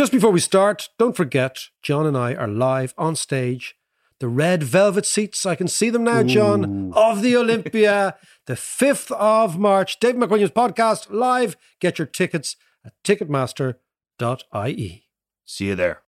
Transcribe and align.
Just 0.00 0.12
before 0.12 0.30
we 0.30 0.40
start, 0.40 0.88
don't 0.96 1.14
forget, 1.14 1.58
John 1.82 2.06
and 2.06 2.16
I 2.16 2.34
are 2.34 2.48
live 2.48 2.94
on 2.96 3.14
stage. 3.14 3.76
The 4.18 4.28
red 4.28 4.62
velvet 4.62 5.04
seats, 5.04 5.44
I 5.44 5.54
can 5.54 5.68
see 5.68 5.90
them 5.90 6.04
now, 6.04 6.22
John, 6.22 6.90
of 6.94 7.20
the 7.20 7.36
Olympia, 7.36 8.16
the 8.46 8.54
5th 8.54 9.12
of 9.12 9.58
March. 9.58 10.00
Dave 10.00 10.14
McWilliams 10.14 10.54
podcast 10.54 11.08
live. 11.10 11.54
Get 11.80 11.98
your 11.98 12.06
tickets 12.06 12.56
at 12.82 12.94
ticketmaster.ie. 13.04 15.04
See 15.44 15.66
you 15.66 15.74
there. 15.74 16.00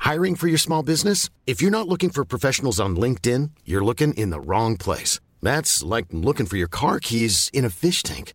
Hiring 0.00 0.34
for 0.34 0.48
your 0.48 0.58
small 0.58 0.82
business? 0.82 1.30
If 1.46 1.62
you're 1.62 1.70
not 1.70 1.86
looking 1.86 2.10
for 2.10 2.24
professionals 2.24 2.80
on 2.80 2.96
LinkedIn, 2.96 3.50
you're 3.64 3.84
looking 3.84 4.14
in 4.14 4.30
the 4.30 4.40
wrong 4.40 4.76
place. 4.76 5.20
That's 5.42 5.84
like 5.84 6.06
looking 6.10 6.46
for 6.46 6.56
your 6.56 6.66
car 6.66 6.98
keys 6.98 7.52
in 7.54 7.64
a 7.64 7.70
fish 7.70 8.02
tank. 8.02 8.34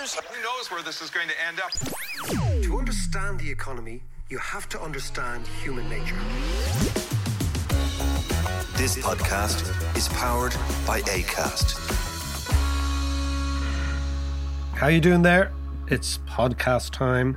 indicators. 0.00 0.14
Who 0.34 0.42
knows 0.42 0.70
where 0.70 0.82
this 0.82 1.02
is 1.02 1.10
going 1.10 1.28
to 1.28 1.34
end 1.46 1.60
up? 1.60 1.70
To 2.62 2.78
understand 2.78 3.40
the 3.40 3.50
economy, 3.50 4.02
you 4.28 4.38
have 4.38 4.68
to 4.70 4.80
understand 4.80 5.46
human 5.62 5.88
nature. 5.88 6.16
This 8.76 8.96
podcast 8.98 9.96
is 9.96 10.08
powered 10.08 10.54
by 10.86 11.00
ACAST. 11.02 11.78
How 14.74 14.86
you 14.88 15.00
doing 15.00 15.22
there? 15.22 15.52
It's 15.88 16.18
podcast 16.18 16.90
time. 16.92 17.36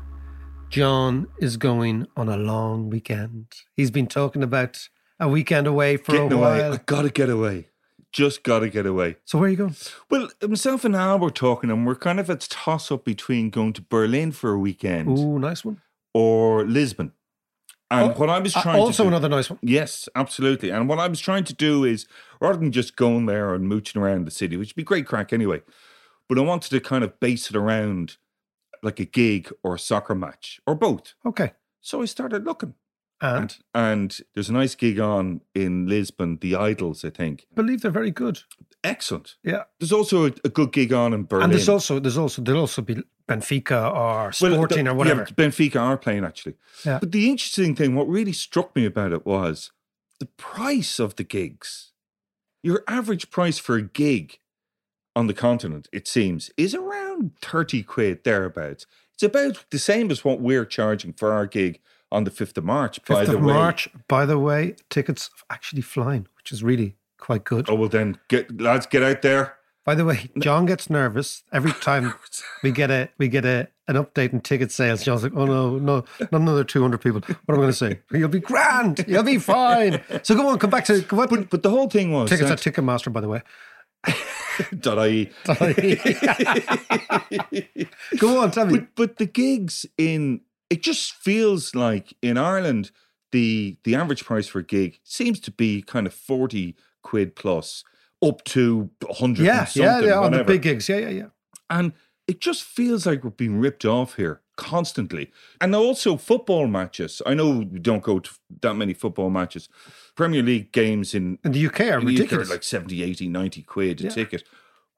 John 0.70 1.28
is 1.40 1.58
going 1.58 2.08
on 2.16 2.30
a 2.30 2.38
long 2.38 2.90
weekend. 2.90 3.48
He's 3.76 3.92
been 3.92 4.08
talking 4.08 4.42
about 4.42 4.88
a 5.20 5.28
weekend 5.28 5.68
away 5.68 5.98
for 5.98 6.14
Getting 6.14 6.34
a 6.34 6.36
away. 6.38 6.62
while. 6.62 6.74
I 6.74 6.80
gotta 6.86 7.10
get 7.10 7.30
away. 7.30 7.68
Just 8.14 8.44
gotta 8.44 8.70
get 8.70 8.86
away. 8.86 9.18
So 9.26 9.40
where 9.40 9.48
are 9.48 9.52
you 9.52 9.58
going? 9.58 9.76
Well, 10.10 10.30
myself 10.48 10.86
and 10.86 10.96
Al 10.96 11.18
were 11.20 11.32
talking, 11.32 11.72
and 11.72 11.86
we're 11.86 11.96
kind 11.96 12.20
of 12.20 12.30
a 12.30 12.36
toss 12.36 12.92
up 12.92 13.04
between 13.04 13.50
going 13.50 13.74
to 13.74 13.82
Berlin 13.82 14.32
for 14.32 14.52
a 14.54 14.60
weekend 14.60 15.18
Ooh, 15.18 15.40
nice 15.40 15.66
one. 15.66 15.82
or 16.14 16.64
Lisbon. 16.64 17.12
And 17.90 18.12
Oh, 18.12 18.14
what 18.20 18.30
I 18.30 18.40
was 18.40 18.56
Uh, 18.56 18.62
trying 18.62 18.80
also 18.80 19.04
to 19.04 19.10
do, 19.10 19.16
another 19.16 19.30
nice 19.30 19.50
one. 19.50 19.60
Yes, 19.64 20.08
absolutely. 20.16 20.70
And 20.70 20.88
what 20.88 21.00
I 21.00 21.08
was 21.08 21.20
trying 21.20 21.44
to 21.46 21.54
do 21.54 21.84
is 21.84 22.06
rather 22.40 22.58
than 22.60 22.72
just 22.72 22.96
going 22.96 23.26
there 23.26 23.54
and 23.54 23.68
mooching 23.68 24.02
around 24.02 24.26
the 24.26 24.32
city, 24.32 24.58
which 24.58 24.70
would 24.70 24.76
be 24.76 24.84
great 24.84 25.06
crack 25.08 25.34
anyway, 25.34 25.62
but 26.30 26.38
I 26.38 26.42
wanted 26.42 26.70
to 26.70 26.80
kind 26.80 27.04
of 27.04 27.20
base 27.20 27.50
it 27.50 27.56
around 27.56 28.18
like 28.84 29.00
a 29.00 29.06
gig 29.06 29.52
or 29.64 29.76
a 29.76 29.80
soccer 29.80 30.14
match 30.16 30.60
or 30.68 30.76
both. 30.76 31.14
Okay. 31.26 31.54
So 31.82 32.02
I 32.02 32.06
started 32.06 32.46
looking. 32.46 32.76
Uh-huh. 33.24 33.38
And 33.38 33.58
And 33.74 34.20
there's 34.34 34.50
a 34.50 34.54
nice 34.54 34.76
gig 34.76 35.00
on 35.00 35.42
in 35.56 35.88
Lisbon, 35.88 36.38
The 36.42 36.56
Idles, 36.56 37.04
I 37.06 37.10
think. 37.10 37.46
I 37.52 37.56
believe 37.56 37.82
they're 37.82 37.92
very 37.92 38.12
good. 38.12 38.42
Excellent. 38.84 39.36
Yeah. 39.44 39.64
There's 39.80 39.94
also 39.94 40.26
a, 40.26 40.32
a 40.44 40.50
good 40.50 40.74
gig 40.74 40.92
on 40.92 41.14
in 41.14 41.24
Berlin. 41.26 41.46
And 41.46 41.54
there's 41.54 41.70
also 41.70 42.00
there's 42.00 42.18
also 42.18 42.42
there'll 42.42 42.62
also 42.62 42.82
be 42.82 43.02
Benfica 43.30 43.90
or 43.94 44.24
Well, 44.26 44.32
Sporting 44.34 44.86
the- 44.86 44.92
or 44.92 44.94
whatever. 44.94 45.22
Yeah, 45.28 45.34
Benfica 45.46 45.80
are 45.80 45.98
playing 45.98 46.26
actually. 46.26 46.56
Yeah. 46.86 47.00
But 47.00 47.12
the 47.14 47.30
interesting 47.30 47.76
thing, 47.76 47.96
what 47.96 48.08
really 48.10 48.34
struck 48.34 48.76
me 48.76 48.86
about 48.86 49.14
it 49.14 49.26
was 49.26 49.72
the 50.20 50.26
price 50.26 51.00
of 51.00 51.16
the 51.16 51.24
gigs. 51.24 51.92
Your 52.62 52.84
average 52.88 53.30
price 53.30 53.58
for 53.58 53.76
a 53.76 53.82
gig 53.82 54.40
on 55.16 55.28
the 55.28 55.34
continent, 55.34 55.88
it 55.94 56.08
seems, 56.08 56.52
is 56.58 56.74
around 56.74 57.32
30 57.42 57.84
quid 57.84 58.24
thereabouts. 58.24 58.86
It's 59.14 59.24
about 59.24 59.64
the 59.70 59.80
same 59.80 60.10
as 60.12 60.26
what 60.26 60.42
we're 60.42 60.66
charging 60.66 61.14
for 61.14 61.32
our 61.32 61.46
gig 61.46 61.80
on 62.14 62.24
the 62.24 62.32
5th 62.32 62.58
of 62.58 62.64
March, 62.64 63.04
by 63.06 63.22
Fifth 63.22 63.32
the 63.32 63.38
of 63.38 63.44
way. 63.44 63.54
March. 63.54 63.90
By 64.08 64.26
the 64.26 64.40
way, 64.40 64.76
tickets 64.90 65.30
actually 65.50 65.82
flying, 65.82 66.28
which 66.38 66.52
is 66.52 66.64
really 66.64 66.96
quite 67.20 67.44
good. 67.44 67.70
Oh, 67.70 67.76
well, 67.76 67.90
then, 67.90 68.18
get 68.28 68.62
lads, 68.62 68.86
get 68.86 69.04
out 69.04 69.22
there. 69.22 69.56
By 69.86 69.96
the 69.96 70.06
way, 70.06 70.30
John 70.40 70.66
gets 70.66 70.90
nervous 70.90 71.44
every 71.52 71.74
time 71.74 72.14
we 72.64 72.72
get 72.72 72.90
a 72.90 73.10
we 73.18 73.28
get 73.28 73.44
a 73.44 73.68
an 73.90 73.96
update 73.96 74.32
in 74.32 74.40
ticket 74.40 74.72
sales. 74.72 75.04
John's 75.04 75.24
like, 75.24 75.34
"Oh 75.36 75.46
no, 75.46 75.78
no, 75.78 76.06
not 76.32 76.40
another 76.40 76.64
two 76.64 76.82
hundred 76.82 77.02
people." 77.02 77.20
What 77.20 77.38
am 77.50 77.56
I 77.56 77.58
going 77.64 77.68
to 77.68 77.74
say? 77.74 78.00
You'll 78.18 78.30
be 78.30 78.40
grand. 78.40 79.04
You'll 79.10 79.24
be 79.24 79.40
fine. 79.40 80.02
So 80.24 80.36
go 80.36 80.48
on, 80.48 80.58
come 80.58 80.70
back 80.70 80.86
to 80.86 81.02
come 81.02 81.20
on. 81.20 81.28
But, 81.28 81.50
but 81.50 81.64
the 81.64 81.70
whole 81.70 81.90
thing 81.90 82.14
was 82.14 82.30
tickets 82.30 82.48
that, 82.48 82.66
at 82.66 82.74
Ticketmaster, 82.74 83.12
by 83.12 83.20
the 83.20 83.28
way. 83.28 83.42
dot 84.80 85.06
IE. 85.10 85.30
go 88.18 88.40
on, 88.40 88.52
tell 88.52 88.66
me. 88.66 88.80
But 88.80 88.96
but 88.96 89.18
the 89.18 89.26
gigs 89.26 89.86
in 89.98 90.42
it 90.74 90.82
just 90.84 91.14
feels 91.14 91.74
like 91.76 92.14
in 92.22 92.38
Ireland 92.38 92.92
the 93.32 93.78
the 93.84 93.96
average 93.96 94.24
price 94.26 94.48
for 94.48 94.60
a 94.60 94.64
gig 94.64 95.00
seems 95.04 95.40
to 95.42 95.52
be 95.52 95.82
kind 95.82 96.06
of 96.08 96.14
forty 96.14 96.76
quid 97.02 97.36
plus 97.36 97.84
up 98.22 98.44
to 98.46 98.90
hundred. 99.20 99.46
yeah, 99.46 99.66
something, 99.66 99.84
yeah, 99.84 100.00
yeah, 100.16 100.20
on 100.20 100.32
the 100.32 100.44
big 100.44 100.62
gigs. 100.62 100.88
Yeah, 100.90 100.98
yeah, 101.06 101.10
yeah. 101.22 101.30
and 101.70 101.94
it 102.28 102.40
just 102.40 102.64
feels 102.64 103.06
like 103.06 103.24
we're 103.24 103.30
being 103.46 103.60
ripped 103.60 103.86
off 103.86 104.16
here 104.16 104.40
constantly. 104.56 105.32
And 105.60 105.76
also 105.76 106.16
football 106.16 106.68
matches. 106.68 107.22
I 107.26 107.34
know 107.34 107.50
we 107.74 107.80
don't 107.80 108.04
go 108.04 108.20
to 108.20 108.30
that 108.62 108.76
many 108.76 108.94
football 108.94 109.30
matches. 109.30 109.68
Premier 110.16 110.42
League 110.44 110.72
games 110.72 111.14
in 111.14 111.38
In 111.44 111.52
the 111.52 111.66
UK 111.66 111.82
are 111.82 112.00
the 112.00 112.06
UK 112.14 112.20
ridiculous. 112.20 112.50
like 112.50 112.64
70, 112.64 113.04
80, 113.04 113.28
90 113.28 113.62
quid 113.64 114.00
a 114.00 114.04
Yeah. 114.06 114.10
ticket. 114.12 114.44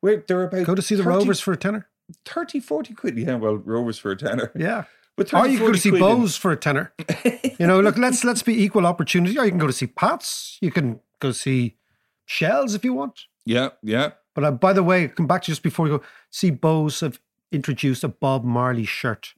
Where 0.01 0.23
they're 0.27 0.43
about 0.43 0.65
Go 0.65 0.75
to 0.75 0.81
see 0.81 0.95
the 0.95 1.03
30 1.03 1.15
Rovers 1.17 1.39
for 1.39 1.53
a 1.53 1.57
tenner. 1.57 1.87
30, 2.25 2.59
40 2.59 2.93
quid. 2.93 3.17
Yeah, 3.17 3.35
well, 3.35 3.55
Rovers 3.55 3.97
for 3.97 4.11
a 4.11 4.17
tenner. 4.17 4.51
Yeah. 4.55 4.83
But 5.17 5.33
Or 5.33 5.47
you 5.47 5.57
can 5.57 5.67
go 5.67 5.71
to 5.71 5.77
see 5.77 5.89
in- 5.89 5.95
Bohs 5.95 6.37
for 6.37 6.51
a 6.51 6.57
tenner. 6.57 6.93
you 7.59 7.65
know, 7.67 7.79
look, 7.79 7.97
let's 7.97 8.23
let's 8.23 8.43
be 8.43 8.61
equal 8.63 8.85
opportunity. 8.85 9.37
Or 9.39 9.45
you 9.45 9.51
can 9.51 9.59
go 9.59 9.67
to 9.67 9.73
see 9.73 9.87
Pats. 9.87 10.57
You 10.61 10.71
can 10.71 10.99
go 11.19 11.31
see 11.31 11.77
Shels 12.25 12.73
if 12.75 12.83
you 12.83 12.93
want. 12.93 13.21
Yeah, 13.45 13.69
yeah. 13.81 14.11
But 14.33 14.43
uh, 14.43 14.51
by 14.51 14.73
the 14.73 14.83
way, 14.83 15.07
come 15.07 15.27
back 15.27 15.43
to 15.43 15.51
just 15.51 15.63
before 15.63 15.83
we 15.85 15.89
go. 15.91 16.01
See, 16.31 16.51
Bohs 16.51 16.99
have 17.01 17.19
introduced 17.51 18.03
a 18.03 18.09
Bob 18.09 18.43
Marley 18.43 18.83
shirt 18.85 19.33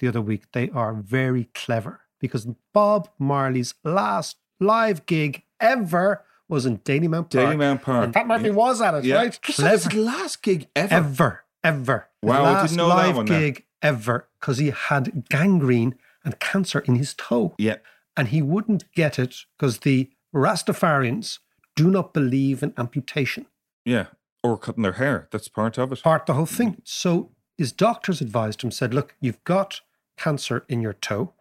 the 0.00 0.08
other 0.08 0.20
week. 0.20 0.50
They 0.52 0.70
are 0.70 0.94
very 0.94 1.44
clever 1.54 2.00
because 2.18 2.48
Bob 2.72 3.08
Marley's 3.18 3.74
last 3.84 4.36
live 4.58 5.06
gig 5.06 5.44
ever 5.60 6.24
was 6.48 6.66
in 6.66 6.78
Dalymount 6.78 7.30
Park. 7.30 7.46
Dalymount 7.46 7.82
Park. 7.82 8.04
And 8.06 8.14
Pat 8.14 8.26
Murphy 8.26 8.46
Yeah. 8.48 8.50
was 8.54 8.80
at 8.80 8.94
it, 8.94 9.04
Yeah. 9.04 9.14
right? 9.16 9.32
That 9.58 9.70
his 9.70 9.86
Clever. 9.86 9.96
last 10.02 10.42
gig 10.42 10.66
ever? 10.74 10.94
Ever, 10.94 11.44
ever. 11.62 12.08
His 12.20 12.28
Wow, 12.28 12.34
I 12.34 12.38
didn't 12.48 12.52
last 12.54 12.76
know 12.76 12.88
that 12.88 12.94
live 12.96 13.16
one 13.16 13.26
now. 13.26 13.38
gig 13.38 13.64
ever 13.82 14.28
because 14.40 14.58
he 14.58 14.70
had 14.70 15.28
gangrene 15.28 15.94
and 16.24 16.38
cancer 16.38 16.80
in 16.80 16.96
his 16.96 17.14
toe 17.14 17.54
Yeah. 17.58 17.76
and 18.16 18.28
he 18.28 18.42
wouldn't 18.42 18.90
get 18.92 19.18
it 19.18 19.34
because 19.56 19.78
the 19.78 20.10
Rastafarians 20.34 21.38
do 21.76 21.90
not 21.90 22.12
believe 22.12 22.62
in 22.62 22.74
amputation. 22.76 23.46
Yeah. 23.84 24.06
Or 24.42 24.56
cutting 24.58 24.82
their 24.82 24.92
hair. 24.92 25.28
That's 25.30 25.48
part 25.48 25.78
of 25.78 25.92
it. 25.92 26.02
Part 26.02 26.26
the 26.26 26.34
whole 26.34 26.46
thing. 26.46 26.80
So 26.84 27.30
his 27.58 27.72
doctors 27.72 28.20
advised 28.20 28.62
him, 28.62 28.70
said, 28.70 28.94
Look, 28.94 29.14
you've 29.20 29.42
got 29.44 29.80
cancer 30.16 30.64
in 30.68 30.80
your 30.82 30.92
toe. 30.94 31.34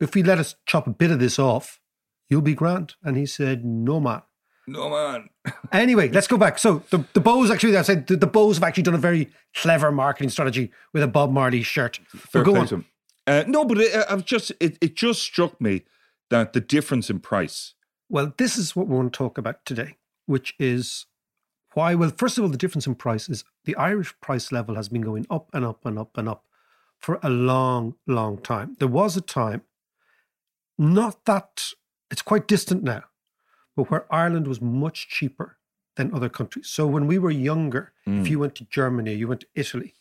If 0.00 0.14
we 0.14 0.22
let 0.22 0.38
us 0.38 0.54
chop 0.66 0.86
a 0.86 0.90
bit 0.90 1.10
of 1.10 1.18
this 1.20 1.38
off, 1.38 1.80
you'll 2.28 2.40
be 2.42 2.54
grand. 2.54 2.94
And 3.02 3.16
he 3.16 3.26
said, 3.26 3.64
No, 3.64 4.00
man. 4.00 4.22
No, 4.68 4.90
man. 4.90 5.30
Anyway, 5.72 6.10
let's 6.10 6.26
go 6.26 6.36
back. 6.36 6.58
So 6.58 6.82
the, 6.90 6.98
the 7.14 7.20
Bohs 7.20 7.50
actually, 7.50 7.76
I 7.76 7.82
said 7.82 8.06
the, 8.06 8.16
the 8.16 8.26
Bohs 8.26 8.54
have 8.54 8.62
actually 8.62 8.82
done 8.82 8.94
a 8.94 8.98
very 8.98 9.30
clever 9.54 9.90
marketing 9.90 10.28
strategy 10.28 10.70
with 10.92 11.02
a 11.02 11.08
Bob 11.08 11.32
Marley 11.32 11.62
shirt. 11.62 12.00
Fair 12.08 12.42
go 12.42 12.56
on. 12.56 12.84
Uh, 13.26 13.44
no, 13.46 13.64
but 13.64 13.78
it, 13.78 14.04
I've 14.10 14.26
just 14.26 14.52
it, 14.60 14.76
it 14.82 14.94
just 14.94 15.22
struck 15.22 15.58
me 15.58 15.84
that 16.28 16.52
the 16.52 16.60
difference 16.60 17.08
in 17.08 17.20
price. 17.20 17.74
Well, 18.10 18.34
this 18.36 18.58
is 18.58 18.76
what 18.76 18.88
we 18.88 18.96
want 18.96 19.12
to 19.14 19.16
talk 19.16 19.38
about 19.38 19.64
today, 19.64 19.96
which 20.26 20.54
is 20.58 21.06
why. 21.72 21.94
Well, 21.94 22.12
first 22.14 22.36
of 22.36 22.44
all, 22.44 22.50
the 22.50 22.58
difference 22.58 22.86
in 22.86 22.94
price 22.94 23.28
is 23.28 23.44
the 23.64 23.76
Irish 23.76 24.14
price 24.20 24.52
level 24.52 24.74
has 24.74 24.90
been 24.90 25.02
going 25.02 25.26
up 25.30 25.48
and 25.54 25.64
up 25.64 25.86
and 25.86 25.98
up 25.98 26.16
and 26.18 26.28
up 26.28 26.44
for 26.98 27.18
a 27.22 27.30
long, 27.30 27.94
long 28.06 28.38
time. 28.38 28.76
There 28.78 28.88
was 28.88 29.16
a 29.16 29.22
time, 29.22 29.62
not 30.76 31.24
that 31.24 31.72
it's 32.10 32.22
quite 32.22 32.46
distant 32.46 32.82
now, 32.82 33.04
but 33.78 33.90
where 33.92 34.12
Ireland 34.12 34.48
was 34.48 34.60
much 34.60 35.08
cheaper 35.08 35.56
than 35.94 36.12
other 36.12 36.28
countries. 36.28 36.66
So 36.66 36.84
when 36.88 37.06
we 37.06 37.16
were 37.16 37.30
younger, 37.30 37.92
Mm. 38.08 38.20
if 38.22 38.28
you 38.28 38.38
went 38.40 38.56
to 38.56 38.64
Germany, 38.64 39.14
you 39.14 39.28
went 39.28 39.42
to 39.42 39.46
Italy, 39.54 39.94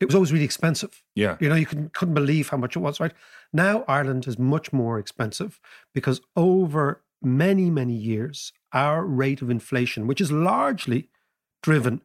it 0.00 0.06
was 0.06 0.14
always 0.14 0.32
really 0.32 0.46
expensive. 0.46 1.02
Yeah. 1.14 1.36
You 1.38 1.50
know, 1.50 1.54
you 1.54 1.66
couldn't, 1.66 1.92
couldn't 1.92 2.14
believe 2.14 2.48
how 2.48 2.56
much 2.56 2.76
it 2.76 2.78
was, 2.78 2.98
right? 2.98 3.12
Now 3.52 3.84
Ireland 3.86 4.26
is 4.26 4.38
much 4.38 4.72
more 4.72 4.98
expensive 4.98 5.60
because 5.92 6.22
over 6.34 7.02
many, 7.20 7.68
many 7.70 7.92
years, 7.92 8.54
our 8.72 9.04
rate 9.04 9.42
of 9.42 9.50
inflation, 9.50 10.06
which 10.06 10.22
is 10.22 10.32
largely 10.32 11.10
driven 11.62 12.00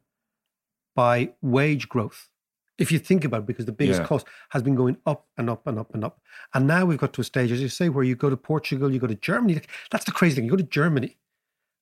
by 0.95 1.31
wage 1.41 1.87
growth, 1.87 2.29
if 2.77 2.91
you 2.91 2.99
think 2.99 3.23
about 3.23 3.41
it, 3.41 3.45
because 3.45 3.65
the 3.65 3.71
biggest 3.71 4.01
Yeah. 4.01 4.07
cost 4.07 4.27
has 4.49 4.61
been 4.63 4.75
going 4.75 4.97
up 5.05 5.27
and 5.37 5.49
up 5.49 5.65
and 5.67 5.79
up 5.79 5.93
and 5.93 6.03
up. 6.03 6.19
And 6.53 6.67
now 6.67 6.85
we've 6.85 6.97
got 6.97 7.13
to 7.13 7.21
a 7.21 7.23
stage, 7.23 7.51
as 7.51 7.61
you 7.61 7.69
say, 7.69 7.89
where 7.89 8.03
you 8.03 8.15
go 8.15 8.29
to 8.29 8.37
Portugal, 8.37 8.91
you 8.91 8.99
go 8.99 9.07
to 9.07 9.15
Germany. 9.15 9.61
That's 9.91 10.05
the 10.05 10.11
crazy 10.11 10.35
thing. 10.35 10.45
You 10.45 10.51
go 10.51 10.57
to 10.57 10.63
Germany 10.63 11.17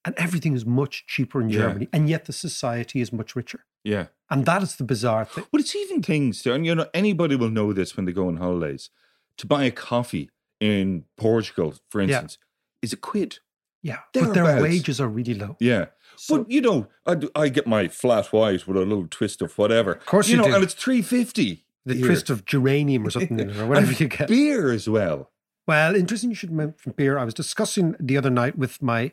and 0.06 0.14
everything 0.18 0.54
is 0.54 0.66
much 0.66 1.06
cheaper 1.08 1.42
in 1.42 1.50
Yeah. 1.50 1.60
Germany, 1.62 1.88
and 1.94 2.10
yet 2.10 2.26
the 2.26 2.34
society 2.34 3.00
is 3.02 3.12
much 3.14 3.36
richer. 3.36 3.66
Yeah. 3.84 4.08
And 4.30 4.46
that 4.46 4.62
is 4.62 4.76
the 4.76 4.84
bizarre 4.84 5.26
thing. 5.26 5.46
But 5.52 5.62
it's 5.62 5.76
even 5.76 6.02
things, 6.02 6.46
and 6.46 6.66
you 6.66 6.76
know, 6.76 6.88
anybody 6.94 7.36
will 7.36 7.50
know 7.50 7.74
this 7.74 7.96
when 7.96 8.06
they 8.06 8.12
go 8.14 8.28
on 8.28 8.38
holidays. 8.38 8.90
To 9.38 9.48
buy 9.48 9.64
a 9.64 9.72
coffee 9.72 10.30
in 10.60 11.06
Portugal, 11.18 11.76
for 11.90 12.02
Yeah. 12.02 12.08
instance, 12.08 12.38
is 12.82 12.94
a 12.94 12.98
quid. 12.98 13.40
Yeah. 13.82 14.00
But 14.14 14.34
their 14.34 14.62
wages 14.62 15.02
are 15.02 15.08
really 15.08 15.34
low. 15.34 15.58
Yeah. 15.60 15.86
So- 16.16 16.40
but 16.40 16.52
you 16.52 16.62
know, 16.62 16.88
I, 17.06 17.18
I 17.36 17.50
get 17.50 17.68
my 17.68 17.88
flat 17.88 18.28
white 18.28 18.68
with 18.68 18.78
a 18.78 18.82
little 18.82 19.08
twist 19.10 19.42
of 19.42 19.58
whatever. 19.58 19.94
Of 19.94 20.06
course 20.06 20.28
you 20.30 20.38
know, 20.38 20.46
do. 20.46 20.56
and 20.56 20.64
it's 20.64 20.74
three 20.74 21.02
fifty. 21.02 21.66
The 21.86 22.00
twist 22.02 22.30
of 22.30 22.46
geranium 22.46 23.06
or 23.06 23.10
something, 23.18 23.52
or 23.60 23.68
whatever 23.68 23.92
you 23.92 24.08
get. 24.08 24.30
Beer 24.30 24.72
as 24.72 24.88
well. 24.88 25.32
Well, 25.68 25.96
interesting 25.96 26.30
you 26.30 26.36
should 26.36 26.52
mention 26.52 26.94
beer. 26.94 27.18
I 27.18 27.26
was 27.26 27.34
discussing 27.34 27.96
the 28.00 28.18
other 28.18 28.30
night 28.30 28.58
with 28.58 28.82
my 28.82 29.12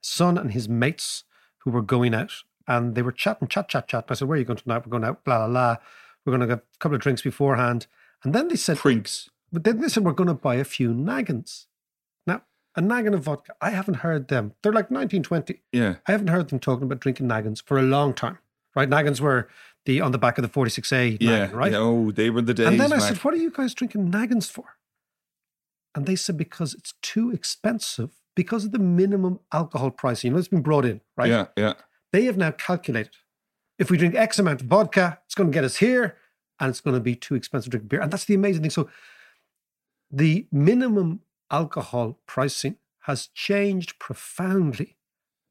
son 0.00 0.38
and 0.38 0.52
his 0.52 0.68
mates 0.68 1.24
who 1.58 1.70
were 1.70 1.82
going 1.82 2.14
out 2.14 2.32
and 2.68 2.94
they 2.94 3.02
were 3.02 3.12
chatting, 3.12 3.48
chat, 3.48 3.68
chat, 3.68 3.88
chat. 3.88 4.04
And 4.04 4.12
I 4.12 4.14
said, 4.14 4.28
Where 4.28 4.36
are 4.36 4.38
you 4.38 4.44
going 4.44 4.58
tonight? 4.58 4.84
We're 4.86 4.90
going 4.90 5.04
out, 5.04 5.24
blah, 5.24 5.38
blah, 5.38 5.48
blah. 5.48 5.76
We're 6.24 6.32
going 6.36 6.40
to 6.48 6.52
have 6.54 6.58
a 6.60 6.78
couple 6.78 6.96
of 6.96 7.02
drinks 7.02 7.22
beforehand. 7.22 7.86
And 8.24 8.34
then 8.34 8.48
they 8.48 8.56
said, 8.56 8.78
Prinks. 8.78 9.30
But 9.52 9.64
then 9.64 9.80
they 9.80 9.88
said, 9.88 10.04
We're 10.04 10.12
going 10.12 10.28
to 10.28 10.34
buy 10.34 10.56
a 10.56 10.64
few 10.64 10.92
naggins. 10.92 11.66
A 12.76 12.82
naggin 12.82 13.14
of 13.14 13.22
vodka, 13.24 13.54
I 13.60 13.70
haven't 13.70 13.94
heard 13.96 14.28
them. 14.28 14.52
They're 14.62 14.72
like 14.72 14.90
1920. 14.90 15.62
Yeah. 15.72 15.96
I 16.06 16.12
haven't 16.12 16.28
heard 16.28 16.50
them 16.50 16.58
talking 16.58 16.84
about 16.84 17.00
drinking 17.00 17.26
naggins 17.26 17.60
for 17.62 17.78
a 17.78 17.82
long 17.82 18.12
time, 18.12 18.38
right? 18.74 18.88
Naggins 18.88 19.20
were 19.20 19.48
the 19.86 20.00
on 20.02 20.12
the 20.12 20.18
back 20.18 20.36
of 20.36 20.42
the 20.42 20.48
46A, 20.48 21.16
Yeah. 21.20 21.50
right? 21.52 21.72
yeah, 21.72 21.78
Oh, 21.78 22.10
they 22.10 22.28
were 22.28 22.42
the 22.42 22.52
days. 22.54 22.66
And 22.66 22.78
then 22.78 22.92
I 22.92 22.96
man. 22.98 23.14
said, 23.14 23.24
What 23.24 23.32
are 23.34 23.38
you 23.38 23.50
guys 23.50 23.72
drinking 23.72 24.10
naggins 24.10 24.50
for? 24.50 24.64
And 25.94 26.04
they 26.06 26.16
said, 26.16 26.36
Because 26.36 26.74
it's 26.74 26.92
too 27.02 27.30
expensive 27.30 28.10
because 28.34 28.66
of 28.66 28.72
the 28.72 28.78
minimum 28.78 29.40
alcohol 29.52 29.90
pricing. 29.90 30.28
You 30.28 30.32
know, 30.34 30.38
it's 30.38 30.48
been 30.48 30.60
brought 30.60 30.84
in, 30.84 31.00
right? 31.16 31.30
Yeah, 31.30 31.46
yeah. 31.56 31.72
They 32.12 32.24
have 32.26 32.36
now 32.36 32.50
calculated 32.50 33.12
if 33.78 33.90
we 33.90 33.96
drink 33.98 34.14
X 34.14 34.38
amount 34.38 34.60
of 34.62 34.66
vodka, 34.68 35.18
it's 35.24 35.34
going 35.34 35.50
to 35.50 35.54
get 35.54 35.64
us 35.64 35.76
here 35.76 36.16
and 36.60 36.68
it's 36.70 36.80
going 36.80 36.94
to 36.94 37.00
be 37.00 37.14
too 37.14 37.34
expensive 37.34 37.70
to 37.72 37.78
drink 37.78 37.88
beer. 37.90 38.00
And 38.00 38.10
that's 38.12 38.24
the 38.26 38.34
amazing 38.34 38.62
thing. 38.62 38.70
So 38.70 38.88
the 40.10 40.46
minimum 40.52 41.20
alcohol 41.50 42.18
pricing 42.26 42.76
has 43.00 43.28
changed 43.28 43.98
profoundly 43.98 44.96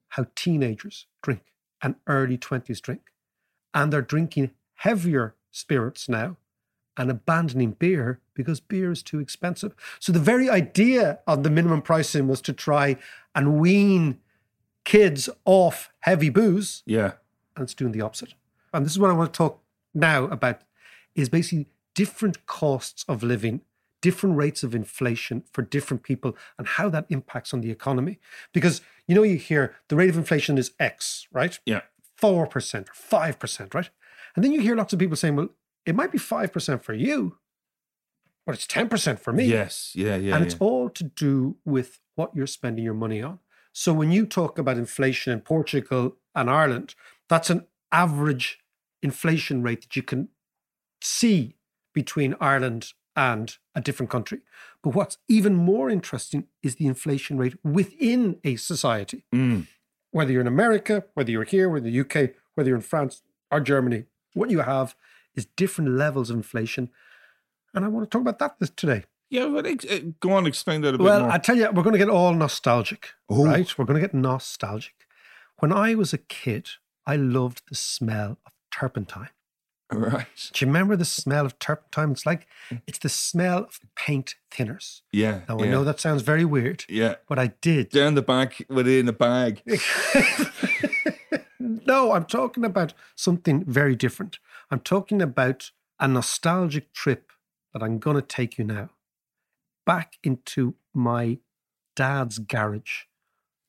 how 0.09 0.25
teenagers 0.35 1.07
drink 1.21 1.41
and 1.81 1.95
early 2.07 2.37
20s 2.37 2.81
drink. 2.81 3.01
And 3.73 3.91
they're 3.91 4.01
drinking 4.01 4.51
heavier 4.75 5.35
spirits 5.51 6.07
now 6.09 6.37
and 6.97 7.11
abandoning 7.11 7.71
beer 7.71 8.21
because 8.33 8.59
beer 8.59 8.91
is 8.91 9.03
too 9.03 9.19
expensive. 9.19 9.75
So 9.99 10.11
the 10.11 10.19
very 10.19 10.49
idea 10.49 11.19
of 11.27 11.43
the 11.43 11.49
minimum 11.49 11.81
pricing 11.81 12.27
was 12.27 12.41
to 12.41 12.53
try 12.53 12.97
and 13.33 13.59
wean 13.59 14.19
kids 14.85 15.29
off 15.45 15.89
heavy 16.01 16.29
booze 16.29 16.83
Yeah. 16.85 17.13
and 17.55 17.63
it's 17.63 17.73
doing 17.73 17.91
the 17.91 18.01
opposite. 18.01 18.33
And 18.73 18.85
this 18.85 18.93
is 18.93 18.99
what 18.99 19.09
I 19.09 19.13
want 19.13 19.33
to 19.33 19.37
talk 19.37 19.61
now 19.93 20.25
about 20.25 20.61
is 21.15 21.27
basically 21.29 21.67
different 21.93 22.45
costs 22.45 23.03
of 23.07 23.23
living, 23.23 23.61
different 24.05 24.37
rates 24.37 24.61
of 24.61 24.75
inflation 24.75 25.43
for 25.51 25.63
different 25.63 26.03
people 26.03 26.37
and 26.59 26.67
how 26.67 26.87
that 26.89 27.07
impacts 27.09 27.55
on 27.55 27.61
the 27.61 27.71
economy. 27.71 28.19
Because 28.53 28.81
you 29.07 29.15
know 29.15 29.23
you 29.23 29.37
hear 29.37 29.73
the 29.87 29.95
rate 29.95 30.11
of 30.11 30.17
inflation 30.17 30.59
is 30.59 30.73
X, 30.79 31.27
right? 31.31 31.57
Yeah. 31.65 31.81
4% 32.21 32.29
or 32.29 32.45
5%, 32.45 33.73
right? 33.73 33.89
And 34.35 34.43
then 34.43 34.51
you 34.51 34.61
hear 34.61 34.75
lots 34.75 34.93
of 34.93 34.99
people 34.99 35.15
saying, 35.15 35.35
well, 35.35 35.49
it 35.87 35.95
might 35.95 36.11
be 36.11 36.19
5% 36.19 36.83
for 36.83 36.93
you, 36.93 37.37
but 38.45 38.53
it's 38.53 38.67
10% 38.67 39.17
for 39.17 39.33
me. 39.33 39.45
Yes. 39.45 39.93
Yeah. 39.95 40.17
Yeah. 40.17 40.35
and 40.35 40.41
yeah. 40.43 40.45
it's 40.45 40.57
all 40.59 40.91
to 40.91 41.03
do 41.03 41.57
with 41.65 41.99
what 42.13 42.35
you're 42.35 42.45
spending 42.45 42.85
your 42.85 42.93
money 42.93 43.23
on. 43.23 43.39
So 43.73 43.91
when 43.91 44.11
you 44.11 44.27
talk 44.27 44.59
about 44.59 44.77
inflation 44.77 45.33
in 45.33 45.41
Portugal 45.41 46.17
and 46.35 46.47
Ireland, 46.47 46.93
that's 47.27 47.49
an 47.49 47.65
average 47.91 48.59
inflation 49.01 49.63
rate 49.63 49.81
that 49.81 49.95
you 49.95 50.03
can 50.03 50.29
see 51.01 51.55
between 51.91 52.35
Ireland 52.39 52.93
and 53.15 53.57
a 53.73 53.81
different 53.81 54.09
country. 54.09 54.39
But 54.83 54.95
what's 54.95 55.17
even 55.27 55.55
more 55.55 55.89
interesting 55.89 56.45
is 56.61 56.75
the 56.75 56.87
inflation 56.87 57.37
rate 57.37 57.55
within 57.63 58.39
a 58.43 58.55
society. 58.57 59.23
Mm. 59.33 59.67
Whether 60.11 60.31
you're 60.31 60.41
in 60.41 60.47
America, 60.47 61.05
whether 61.13 61.31
you're 61.31 61.43
here, 61.43 61.69
whether 61.69 61.89
the 61.89 61.99
UK, 61.99 62.31
whether 62.55 62.69
you're 62.69 62.77
in 62.77 62.81
France 62.81 63.23
or 63.51 63.59
Germany, 63.59 64.05
what 64.33 64.49
you 64.49 64.59
have 64.61 64.95
is 65.33 65.45
different 65.57 65.91
levels 65.91 66.29
of 66.29 66.35
inflation. 66.37 66.89
And 67.73 67.83
I 67.83 67.87
want 67.89 68.05
to 68.05 68.09
talk 68.09 68.21
about 68.21 68.39
that 68.39 68.55
this- 68.59 68.69
today. 68.69 69.05
Yeah. 69.29 69.47
But 69.47 69.65
ex- 69.65 69.85
uh, 69.85 69.99
go 70.19 70.31
on, 70.33 70.45
explain 70.45 70.81
that 70.81 70.95
a 70.95 70.97
bit 70.97 71.03
Well, 71.03 71.21
more. 71.21 71.31
I 71.31 71.37
tell 71.39 71.57
you, 71.57 71.65
we're 71.71 71.83
going 71.83 71.93
to 71.93 71.97
get 71.99 72.09
all 72.09 72.33
nostalgic, 72.33 73.09
Oh. 73.29 73.43
right? 73.45 73.77
We're 73.77 73.85
going 73.85 73.99
to 74.01 74.07
get 74.07 74.13
nostalgic. 74.13 74.93
When 75.59 75.73
I 75.73 75.95
was 75.95 76.13
a 76.13 76.17
kid, 76.17 76.69
I 77.05 77.15
loved 77.15 77.63
the 77.69 77.75
smell 77.75 78.37
of 78.45 78.53
turpentine. 78.71 79.29
right. 79.91 80.27
Do 80.53 80.65
you 80.65 80.67
remember 80.67 80.95
the 80.95 81.05
smell 81.05 81.45
of 81.45 81.59
turpentine? 81.59 82.11
It's 82.11 82.25
like 82.25 82.47
mm. 82.69 82.81
it's 82.87 82.97
the 82.99 83.09
smell 83.09 83.59
of 83.59 83.79
paint 83.95 84.35
thinners. 84.51 85.01
Yeah. 85.11 85.41
Now 85.47 85.59
yeah. 85.59 85.65
I 85.65 85.69
know 85.69 85.83
that 85.83 85.99
sounds 85.99 86.23
very 86.23 86.45
weird, 86.45 86.85
Yeah. 86.89 87.15
but 87.27 87.37
I 87.37 87.47
did. 87.61 87.89
Down 87.89 88.15
the 88.15 88.21
back 88.21 88.65
within 88.67 89.07
a 89.07 89.13
bag. 89.13 89.61
no, 91.59 92.13
I'm 92.13 92.25
talking 92.25 92.65
about 92.65 92.93
something 93.15 93.63
very 93.65 93.95
different. 93.95 94.39
I'm 94.71 94.79
talking 94.79 95.21
about 95.21 95.71
a 95.99 96.07
nostalgic 96.07 96.91
trip 96.93 97.31
that 97.73 97.83
I'm 97.83 97.99
going 97.99 98.15
to 98.15 98.21
take 98.21 98.57
you 98.57 98.63
now 98.63 98.89
back 99.85 100.17
into 100.23 100.75
my 100.93 101.37
dad's 101.95 102.39
garage, 102.39 103.03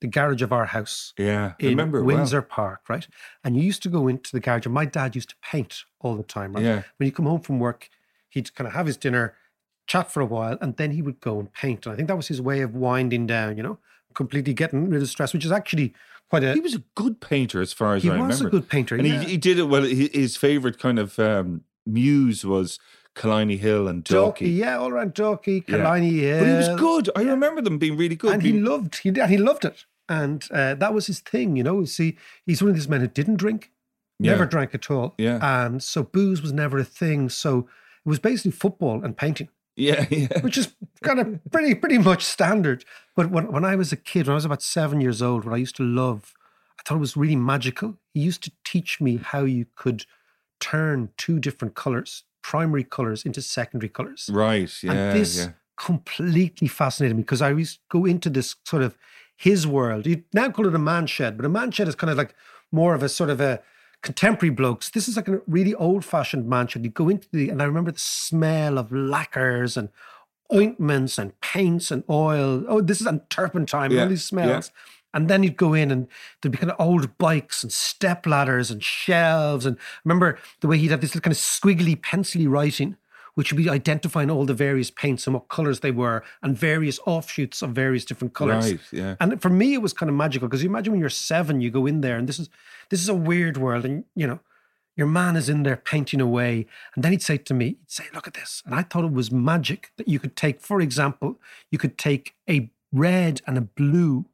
the 0.07 0.13
garage 0.21 0.43
of 0.43 0.53
our 0.53 0.67
house 0.67 1.13
Yeah. 1.19 1.55
In 1.59 1.71
remember. 1.71 2.03
Windsor 2.03 2.43
Park, 2.43 2.89
right? 2.89 3.07
And 3.43 3.57
you 3.57 3.63
used 3.63 3.83
to 3.83 3.89
go 3.89 4.09
into 4.09 4.31
the 4.33 4.41
garage, 4.41 4.67
and 4.67 4.75
my 4.75 4.85
dad 4.85 5.15
used 5.15 5.31
to 5.31 5.37
paint 5.43 5.85
all 6.01 6.15
the 6.17 6.23
time, 6.23 6.53
right? 6.53 6.65
Yeah. 6.65 6.83
When 6.97 7.07
you 7.07 7.13
come 7.13 7.27
home 7.27 7.41
from 7.41 7.59
work, 7.59 7.91
he'd 8.29 8.55
kind 8.55 8.69
of 8.69 8.75
have 8.75 8.87
his 8.87 8.97
dinner, 8.97 9.35
chat 9.87 10.11
for 10.11 10.21
a 10.21 10.27
while, 10.27 10.59
and 10.61 10.77
then 10.77 10.93
he 10.93 11.03
would 11.03 11.21
go 11.21 11.39
and 11.41 11.53
paint. 11.53 11.87
And 11.87 11.93
I 11.93 11.97
think 11.97 12.09
that 12.09 12.17
was 12.17 12.29
his 12.29 12.41
way 12.41 12.61
of 12.61 12.75
winding 12.75 13.27
down, 13.27 13.57
you 13.57 13.63
know, 13.63 13.79
completely 14.15 14.55
getting 14.55 14.89
rid 14.91 15.03
of 15.03 15.09
stress, 15.09 15.33
which 15.33 15.45
is 15.45 15.53
actually 15.53 15.93
quite 16.31 16.45
a. 16.45 16.55
He 16.55 16.61
was 16.61 16.75
a 16.75 16.83
good 16.95 17.21
painter, 17.21 17.61
as 17.61 17.73
far 17.73 17.97
as 17.97 18.05
I 18.05 18.11
remember. 18.11 18.27
He 18.27 18.29
was 18.29 18.41
a 18.43 18.51
good 18.51 18.69
painter, 18.69 18.95
and 18.97 19.07
yeah. 19.07 19.21
he, 19.21 19.31
he 19.33 19.37
did 19.37 19.59
it 19.59 19.65
well. 19.65 19.83
His, 19.83 20.37
favorite 20.37 20.79
kind 20.79 20.99
of 20.99 21.19
um, 21.19 21.63
muse 21.85 22.45
was 22.45 22.79
Killiney 23.17 23.57
Hill 23.57 23.89
and 23.89 24.05
Dalkey. 24.05 24.55
yeah, 24.55 24.79
all 24.79 24.91
around 24.91 25.19
Yeah. 25.19 25.37
Killiney, 25.37 26.11
yeah. 26.11 26.39
But 26.39 26.49
he 26.49 26.55
was 26.55 26.81
good. 26.81 27.11
I 27.17 27.23
remember 27.23 27.63
them 27.63 27.79
being 27.79 27.97
really 27.97 28.15
good. 28.15 28.35
and 28.35 28.43
he 28.43 28.53
loved 28.53 28.99
he 28.99 29.09
and 29.09 29.31
he 29.31 29.39
loved 29.39 29.65
it, 29.65 29.85
and 30.09 30.47
uh, 30.53 30.75
that 30.75 30.95
was 30.95 31.07
his 31.07 31.21
thing. 31.21 31.57
You 31.57 31.65
know, 31.65 31.85
see, 31.85 32.17
he's 32.45 32.63
one 32.63 32.71
of 32.71 32.75
these 32.77 32.89
men 32.89 33.01
who 33.01 33.09
didn't 33.09 33.37
drink, 33.37 33.71
never 34.21 34.47
drank 34.47 34.75
at 34.75 34.91
all, 34.91 35.15
Yeah. 35.19 35.39
and 35.43 35.83
so 35.83 36.03
booze 36.03 36.43
was 36.43 36.53
never 36.53 36.79
a 36.79 36.85
thing. 36.85 37.29
So 37.29 37.61
it 38.05 38.09
was 38.09 38.19
basically 38.19 38.53
football 38.53 39.05
and 39.05 39.17
painting, 39.17 39.49
yeah, 39.77 40.07
yeah. 40.11 40.41
which 40.41 40.57
is 40.59 40.75
kind 41.03 41.19
of 41.21 41.41
pretty 41.51 41.75
pretty 41.75 41.99
much 41.99 42.23
standard. 42.25 42.85
But 43.15 43.31
when 43.31 43.51
when 43.53 43.65
I 43.65 43.77
was 43.77 43.93
a 43.93 43.97
kid, 43.97 44.27
when 44.27 44.33
I 44.33 44.35
was 44.37 44.45
about 44.45 44.63
seven 44.63 45.01
years 45.01 45.21
old, 45.23 45.45
what 45.45 45.55
I 45.55 45.59
used 45.59 45.77
to 45.77 45.83
love, 45.83 46.35
I 46.79 46.83
thought 46.85 46.97
it 46.97 47.01
was 47.01 47.17
really 47.17 47.37
magical. 47.37 47.99
He 48.15 48.21
used 48.21 48.43
to 48.45 48.53
teach 48.65 49.01
me 49.01 49.17
how 49.19 49.45
you 49.45 49.67
could 49.75 50.05
turn 50.61 51.11
two 51.19 51.39
different 51.39 51.75
colors, 51.75 52.23
primary 52.43 52.85
colors, 52.85 53.25
into 53.27 53.43
secondary 53.43 53.91
colors. 53.91 54.31
Right. 54.33 54.73
Yeah. 54.83 54.93
and 54.93 55.21
this 55.21 55.37
yeah. 55.39 55.49
completely 55.77 56.69
fascinated 56.69 57.17
me 57.17 57.23
because 57.23 57.43
I 57.43 57.51
used 57.51 57.77
to 57.77 57.81
go 57.91 58.05
into 58.07 58.31
this 58.31 58.57
sort 58.65 58.83
of 58.83 58.97
his 59.37 59.67
world. 59.67 60.07
You 60.07 60.25
now 60.33 60.51
call 60.51 60.67
it 60.67 60.75
a 60.75 60.79
man 60.79 61.07
shed, 61.07 61.37
but 61.37 61.47
a 61.47 61.49
man 61.49 61.71
shed 61.71 61.89
is 61.89 61.95
kind 61.95 62.11
of 62.11 62.17
like 62.17 62.35
more 62.73 62.95
of 62.95 63.03
a 63.03 63.09
sort 63.09 63.31
of 63.31 63.41
a 63.41 63.63
contemporary 64.03 64.55
blokes. 64.55 64.91
This 64.91 65.09
is 65.09 65.17
like 65.17 65.29
a 65.29 65.41
really 65.47 65.75
old 65.75 66.05
fashioned 66.05 66.49
man 66.49 66.67
shed. 66.67 66.85
You 66.85 66.91
go 66.91 67.09
into 67.09 67.29
the, 67.33 67.49
and 67.51 67.61
I 67.63 67.67
remember 67.67 67.93
the 67.93 67.99
smell 67.99 68.79
of 68.79 68.91
lacquers 68.93 69.77
and 69.77 69.91
ointments 70.53 71.19
and 71.19 71.39
paints 71.41 71.91
and 71.91 72.05
oil. 72.09 72.65
Oh, 72.69 72.81
this 72.81 73.01
is 73.01 73.07
and 73.07 73.29
turpentine, 73.31 73.91
Yeah, 73.91 74.03
all 74.03 74.09
these 74.09 74.25
yeah. 74.33 74.45
smells. 74.45 74.71
And 75.13 75.29
then 75.29 75.43
you'd 75.43 75.57
go 75.57 75.73
in 75.73 75.91
and 75.91 76.09
there'd 76.41 76.53
be 76.53 76.59
kind 76.59 76.71
of 76.71 76.79
old 76.79 77.17
bikes 77.17 77.63
and 77.63 77.73
step 77.73 78.27
ladders 78.27 78.71
and 78.71 78.83
shelves. 78.83 79.65
And 79.65 79.77
I 79.79 79.81
remember 80.05 80.39
the 80.61 80.69
way 80.69 80.77
he'd 80.79 80.91
have 80.91 81.01
this 81.01 81.13
kind 81.13 81.33
of 81.33 81.39
squiggly, 81.39 82.01
pencily 82.01 82.47
writing 82.47 82.97
which 83.37 83.53
would 83.53 83.63
be 83.63 83.71
identifying 83.71 84.31
all 84.31 84.45
the 84.45 84.55
various 84.55 84.91
paints 84.91 85.27
and 85.27 85.35
what 85.35 85.49
colors 85.49 85.81
they 85.81 85.91
were 85.91 86.25
and 86.43 86.57
various 86.57 86.99
offshoots 87.07 87.61
of 87.63 87.71
various 87.71 88.05
different 88.05 88.33
colors. 88.33 88.73
Right, 88.73 88.81
yeah. 88.91 89.17
And 89.21 89.41
for 89.41 89.51
me, 89.51 89.75
it 89.75 89.83
was 89.83 89.93
kind 89.93 90.09
of 90.09 90.17
magical 90.17 90.49
because 90.49 90.63
you 90.63 90.71
imagine 90.71 90.93
when 90.93 91.01
you're 91.01 91.11
seven, 91.11 91.61
you 91.61 91.71
go 91.71 91.87
in 91.87 92.01
there 92.01 92.17
and 92.17 92.27
this 92.27 92.39
is 92.39 92.49
this 92.89 93.01
is 93.01 93.09
a 93.09 93.15
weird 93.15 93.57
world, 93.57 93.85
and 93.85 94.05
you 94.15 94.27
know, 94.27 94.41
your 94.97 95.07
man 95.07 95.37
is 95.37 95.49
in 95.49 95.65
there 95.65 95.77
painting 95.77 96.21
away, 96.21 96.67
and 96.95 97.05
then 97.05 97.13
he'd 97.13 97.23
say 97.23 97.37
to 97.37 97.55
me, 97.55 97.67
he'd 97.67 97.91
say, 97.91 98.05
"Look 98.15 98.27
at 98.27 98.35
this," 98.35 98.63
and 98.65 98.75
I 98.75 98.83
thought 98.83 99.05
it 99.05 99.13
was 99.13 99.31
magic 99.31 99.93
that 99.97 100.09
you 100.09 100.19
could 100.19 100.35
take, 100.35 100.61
for 100.61 100.81
example, 100.81 101.39
you 101.71 101.79
could 101.79 101.99
take 101.99 102.35
a 102.49 102.71
red 102.93 103.43
and 103.47 103.59
a 103.59 103.61
blue, 103.61 104.25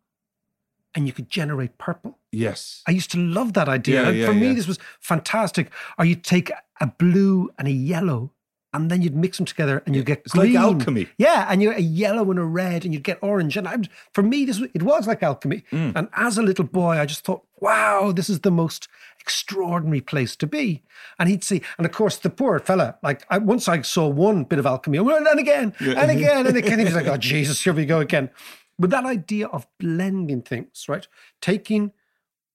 and 0.94 1.06
you 1.06 1.12
could 1.12 1.28
generate 1.28 1.78
purple. 1.78 2.18
Yes. 2.30 2.82
I 2.86 2.92
used 2.92 3.10
to 3.12 3.18
love 3.18 3.54
that 3.54 3.68
idea. 3.68 4.02
Yeah, 4.02 4.08
And 4.08 4.18
yeah, 4.18 4.26
for 4.26 4.34
me, 4.34 4.48
yeah. 4.48 4.54
this 4.54 4.66
was 4.66 4.78
fantastic. 5.00 5.70
Or 5.98 6.04
you 6.04 6.14
take 6.14 6.50
a 6.80 6.86
blue 6.86 7.50
and 7.58 7.66
a 7.66 7.72
yellow, 7.72 8.30
and 8.72 8.90
then 8.90 9.02
you'd 9.02 9.14
mix 9.14 9.36
them 9.36 9.46
together, 9.46 9.82
and 9.84 9.94
you'd 9.94 10.06
get 10.06 10.22
It's 10.24 10.34
like 10.34 10.54
alchemy. 10.54 11.08
Yeah, 11.18 11.46
and 11.48 11.62
you're 11.62 11.74
a 11.74 11.80
yellow 11.80 12.30
and 12.30 12.38
a 12.38 12.44
red, 12.44 12.84
and 12.84 12.94
you'd 12.94 13.04
get 13.04 13.18
orange. 13.20 13.56
And 13.56 13.68
I, 13.68 13.76
for 14.12 14.22
me, 14.22 14.44
this 14.44 14.58
was, 14.58 14.70
it 14.74 14.82
was 14.82 15.06
like 15.06 15.22
alchemy. 15.22 15.64
Mm. 15.70 15.92
And 15.94 16.08
as 16.14 16.38
a 16.38 16.42
little 16.42 16.64
boy, 16.64 16.98
I 16.98 17.04
just 17.04 17.24
thought, 17.24 17.44
wow, 17.60 18.12
this 18.12 18.30
is 18.30 18.40
the 18.40 18.50
most 18.50 18.88
extraordinary 19.20 20.00
place 20.00 20.34
to 20.36 20.46
be. 20.46 20.82
And 21.18 21.28
he'd 21.28 21.44
see, 21.44 21.62
and 21.76 21.84
of 21.84 21.92
course, 21.92 22.16
the 22.16 22.30
poor 22.30 22.58
fella, 22.58 22.96
like 23.02 23.24
I, 23.28 23.38
once 23.38 23.68
I 23.68 23.82
saw 23.82 24.08
one 24.08 24.44
bit 24.44 24.58
of 24.58 24.66
alchemy, 24.66 24.98
and 24.98 25.38
again, 25.38 25.74
and 25.78 26.10
again, 26.10 26.46
and 26.46 26.56
again. 26.56 26.78
He 26.78 26.84
was 26.84 26.94
like, 26.94 27.06
oh 27.08 27.18
Jesus, 27.18 27.62
here 27.62 27.74
we 27.74 27.84
go 27.84 28.00
again. 28.00 28.30
But 28.78 28.90
that 28.90 29.04
idea 29.04 29.48
of 29.48 29.66
blending 29.78 30.42
things, 30.42 30.86
right? 30.88 31.06
Taking 31.40 31.92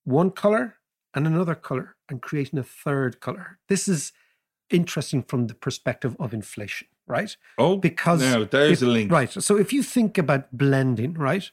one 0.04 0.32
color 0.32 0.76
and 1.14 1.28
another 1.28 1.56
color 1.56 1.96
and 2.10 2.22
creating 2.22 2.60
a 2.60 2.64
third 2.64 3.20
color. 3.20 3.60
This 3.70 3.88
is 3.88 4.14
interesting 4.70 5.24
from 5.24 5.48
the 5.48 5.54
perspective 5.54 6.16
of 6.20 6.34
inflation, 6.34 6.88
right? 7.08 7.36
Oh, 7.58 7.78
Because 7.78 8.22
now 8.22 8.44
there's 8.44 8.82
if- 8.82 8.88
a 8.88 8.92
link. 8.92 9.12
Right. 9.12 9.32
So 9.32 9.58
if 9.58 9.72
you 9.74 9.84
think 9.84 10.18
about 10.18 10.56
blending, 10.58 11.14
right? 11.14 11.50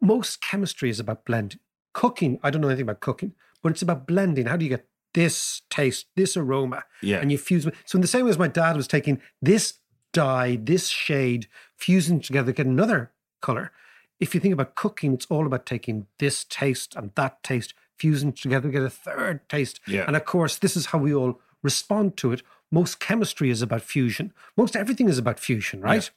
Most 0.00 0.40
chemistry 0.42 0.90
is 0.90 1.00
about 1.00 1.24
blending. 1.24 1.58
Cooking, 1.92 2.38
I 2.42 2.50
don't 2.50 2.62
know 2.62 2.68
anything 2.68 2.84
about 2.84 3.00
cooking, 3.00 3.32
but 3.62 3.72
it's 3.72 3.82
about 3.82 4.06
blending. 4.06 4.46
How 4.46 4.56
do 4.56 4.64
you 4.64 4.68
get 4.70 4.86
this 5.14 5.62
taste, 5.70 6.06
this 6.14 6.36
aroma, 6.36 6.84
Yeah. 7.02 7.16
and 7.18 7.32
you 7.32 7.38
fuse 7.38 7.64
them? 7.64 7.72
So 7.84 7.96
in 7.96 8.02
the 8.02 8.06
same 8.08 8.24
way 8.24 8.30
as 8.30 8.38
my 8.38 8.46
dad 8.48 8.76
was 8.76 8.86
taking 8.86 9.20
this 9.42 9.74
dye, 10.12 10.58
this 10.62 10.88
shade, 10.88 11.48
fusing 11.76 12.20
together, 12.20 12.52
get 12.52 12.66
another 12.66 13.12
color. 13.40 13.72
If 14.20 14.34
you 14.34 14.40
think 14.40 14.54
about 14.54 14.74
cooking, 14.74 15.12
it's 15.14 15.26
all 15.26 15.46
about 15.46 15.66
taking 15.66 16.06
this 16.18 16.44
taste 16.44 16.94
and 16.96 17.10
that 17.16 17.42
taste, 17.42 17.74
fusing 17.96 18.32
together, 18.32 18.68
get 18.68 18.82
a 18.82 18.90
third 18.90 19.48
taste. 19.48 19.80
Yeah. 19.86 20.04
And 20.06 20.14
of 20.14 20.24
course, 20.24 20.56
this 20.56 20.76
is 20.76 20.86
how 20.86 20.98
we 20.98 21.12
all 21.14 21.40
respond 21.62 22.16
to 22.18 22.32
it. 22.32 22.42
Most 22.70 23.00
chemistry 23.00 23.50
is 23.50 23.62
about 23.62 23.82
fusion. 23.82 24.32
Most 24.56 24.76
everything 24.76 25.08
is 25.08 25.18
about 25.18 25.40
fusion, 25.40 25.80
right? 25.80 26.10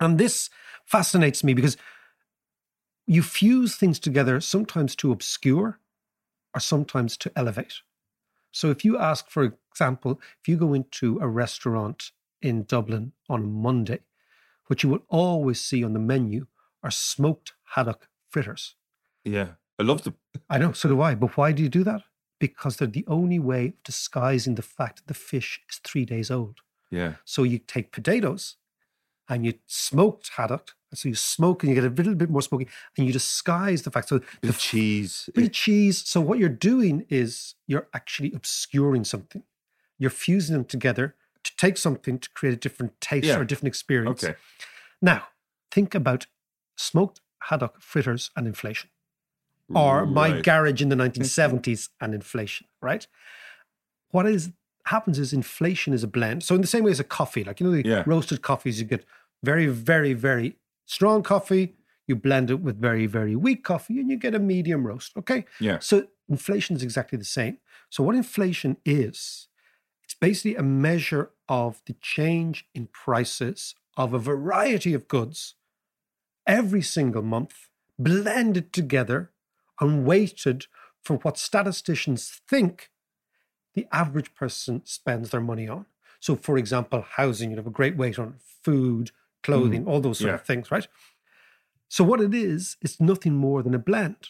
And 0.00 0.18
this 0.18 0.50
fascinates 0.84 1.42
me 1.42 1.54
because 1.54 1.76
you 3.06 3.22
fuse 3.22 3.76
things 3.76 3.98
together 3.98 4.40
sometimes 4.40 4.96
to 4.96 5.12
obscure 5.12 5.78
or 6.54 6.60
sometimes 6.60 7.16
to 7.18 7.32
elevate. 7.36 7.80
So 8.50 8.70
if 8.70 8.84
you 8.84 8.96
ask, 8.98 9.28
for 9.28 9.52
example, 9.72 10.20
if 10.40 10.48
you 10.48 10.56
go 10.56 10.74
into 10.74 11.18
a 11.20 11.28
restaurant 11.28 12.12
in 12.40 12.64
Dublin 12.64 13.12
on 13.28 13.42
a 13.42 13.46
Monday, 13.46 14.00
what 14.66 14.82
you 14.82 14.88
will 14.88 15.02
always 15.08 15.60
see 15.60 15.82
on 15.84 15.92
the 15.92 15.98
menu 15.98 16.46
are 16.82 16.90
smoked 16.90 17.52
haddock 17.74 18.08
fritters. 18.30 18.76
Yeah. 19.24 19.48
I 19.78 19.82
love 19.82 20.04
the. 20.04 20.14
I 20.48 20.58
know, 20.58 20.72
so 20.72 20.88
do 20.88 21.00
I. 21.00 21.14
But 21.14 21.36
why 21.36 21.52
do 21.52 21.62
you 21.62 21.68
do 21.68 21.82
that? 21.84 22.02
Because 22.40 22.76
they're 22.76 22.88
the 22.88 23.04
only 23.06 23.38
way 23.38 23.68
of 23.68 23.82
disguising 23.84 24.54
the 24.56 24.62
fact 24.62 24.96
that 24.98 25.06
the 25.06 25.14
fish 25.14 25.60
is 25.70 25.78
three 25.84 26.04
days 26.04 26.30
old. 26.30 26.60
Yeah. 26.90 27.14
So 27.24 27.42
you 27.42 27.58
take 27.58 27.92
potatoes 27.92 28.56
and 29.28 29.46
you 29.46 29.54
smoked 29.66 30.30
haddock. 30.36 30.72
So 30.92 31.08
you 31.08 31.14
smoke 31.16 31.62
and 31.62 31.70
you 31.70 31.74
get 31.80 31.84
a 31.90 31.94
little 31.94 32.14
bit 32.14 32.30
more 32.30 32.42
smoky 32.42 32.68
and 32.96 33.06
you 33.06 33.12
disguise 33.12 33.82
the 33.82 33.90
fact. 33.90 34.08
So 34.08 34.18
Bit 34.18 34.28
the 34.42 34.48
of 34.50 34.58
cheese. 34.58 35.28
bit 35.34 35.44
of 35.46 35.52
cheese. 35.52 36.06
So 36.06 36.20
what 36.20 36.38
you're 36.38 36.48
doing 36.48 37.04
is 37.08 37.54
you're 37.66 37.88
actually 37.94 38.32
obscuring 38.32 39.04
something. 39.04 39.42
You're 39.98 40.10
fusing 40.10 40.54
them 40.54 40.64
together 40.64 41.16
to 41.42 41.56
take 41.56 41.78
something 41.78 42.18
to 42.18 42.30
create 42.30 42.52
a 42.52 42.56
different 42.56 43.00
taste 43.00 43.26
Yeah. 43.26 43.38
or 43.38 43.42
a 43.42 43.46
different 43.46 43.68
experience. 43.68 44.22
Okay. 44.22 44.34
Now, 45.02 45.28
think 45.70 45.94
about 45.94 46.26
smoked 46.76 47.20
haddock 47.48 47.80
fritters 47.80 48.30
and 48.36 48.46
inflation, 48.46 48.90
or 49.74 50.06
my 50.06 50.30
Right. 50.32 50.44
garage 50.44 50.82
in 50.82 50.88
the 50.88 50.96
1970s 50.96 51.88
and 52.00 52.14
inflation, 52.14 52.66
right? 52.82 53.06
What 54.10 54.26
is 54.26 54.52
happens 54.86 55.18
is 55.18 55.32
inflation 55.32 55.94
is 55.94 56.02
a 56.04 56.06
blend. 56.06 56.42
So 56.42 56.54
in 56.54 56.60
the 56.60 56.66
same 56.66 56.84
way 56.84 56.90
as 56.90 57.00
a 57.00 57.04
coffee, 57.04 57.42
like 57.42 57.58
you 57.58 57.66
know 57.66 57.72
the 57.72 57.88
Yeah. 57.88 58.02
roasted 58.06 58.42
coffees, 58.42 58.78
you 58.80 58.86
get 58.86 59.04
very, 59.42 59.66
very, 59.66 60.12
very 60.12 60.58
strong 60.84 61.22
coffee. 61.22 61.76
You 62.06 62.16
blend 62.16 62.50
it 62.50 62.60
with 62.60 62.78
very, 62.78 63.06
very 63.06 63.34
weak 63.34 63.64
coffee, 63.64 63.98
and 63.98 64.10
you 64.10 64.18
get 64.18 64.34
a 64.34 64.38
medium 64.38 64.86
roast. 64.86 65.16
Okay. 65.16 65.46
Yeah. 65.58 65.78
So 65.78 66.08
inflation 66.28 66.76
is 66.76 66.82
exactly 66.82 67.16
the 67.16 67.24
same. 67.24 67.58
So 67.88 68.04
what 68.04 68.14
inflation 68.14 68.76
is, 68.84 69.48
it's 70.02 70.14
basically 70.14 70.56
a 70.56 70.62
measure 70.62 71.30
of 71.48 71.80
the 71.86 71.94
change 71.94 72.66
in 72.74 72.88
prices 72.88 73.74
of 73.96 74.12
a 74.12 74.18
variety 74.18 74.92
of 74.92 75.08
goods 75.08 75.54
every 76.46 76.82
single 76.82 77.22
month, 77.22 77.68
blended 77.98 78.70
together 78.72 79.30
and 79.80 80.04
weighted 80.04 80.66
for 81.02 81.16
what 81.18 81.38
statisticians 81.38 82.40
think 82.48 82.90
the 83.74 83.86
average 83.92 84.34
person 84.34 84.82
spends 84.84 85.30
their 85.30 85.40
money 85.40 85.68
on. 85.68 85.86
So, 86.20 86.36
for 86.36 86.56
example, 86.56 87.04
housing, 87.16 87.50
you 87.50 87.56
have 87.56 87.66
a 87.66 87.70
great 87.70 87.96
weight 87.96 88.18
on 88.18 88.36
food, 88.62 89.10
clothing, 89.42 89.84
mm, 89.84 89.88
all 89.88 90.00
those 90.00 90.18
sort 90.18 90.30
yeah. 90.30 90.36
of 90.36 90.42
things, 90.42 90.70
right? 90.70 90.88
So, 91.88 92.02
what 92.02 92.20
it 92.20 92.32
is, 92.32 92.76
it's 92.80 93.00
nothing 93.00 93.34
more 93.34 93.62
than 93.62 93.74
a 93.74 93.78
blend, 93.78 94.28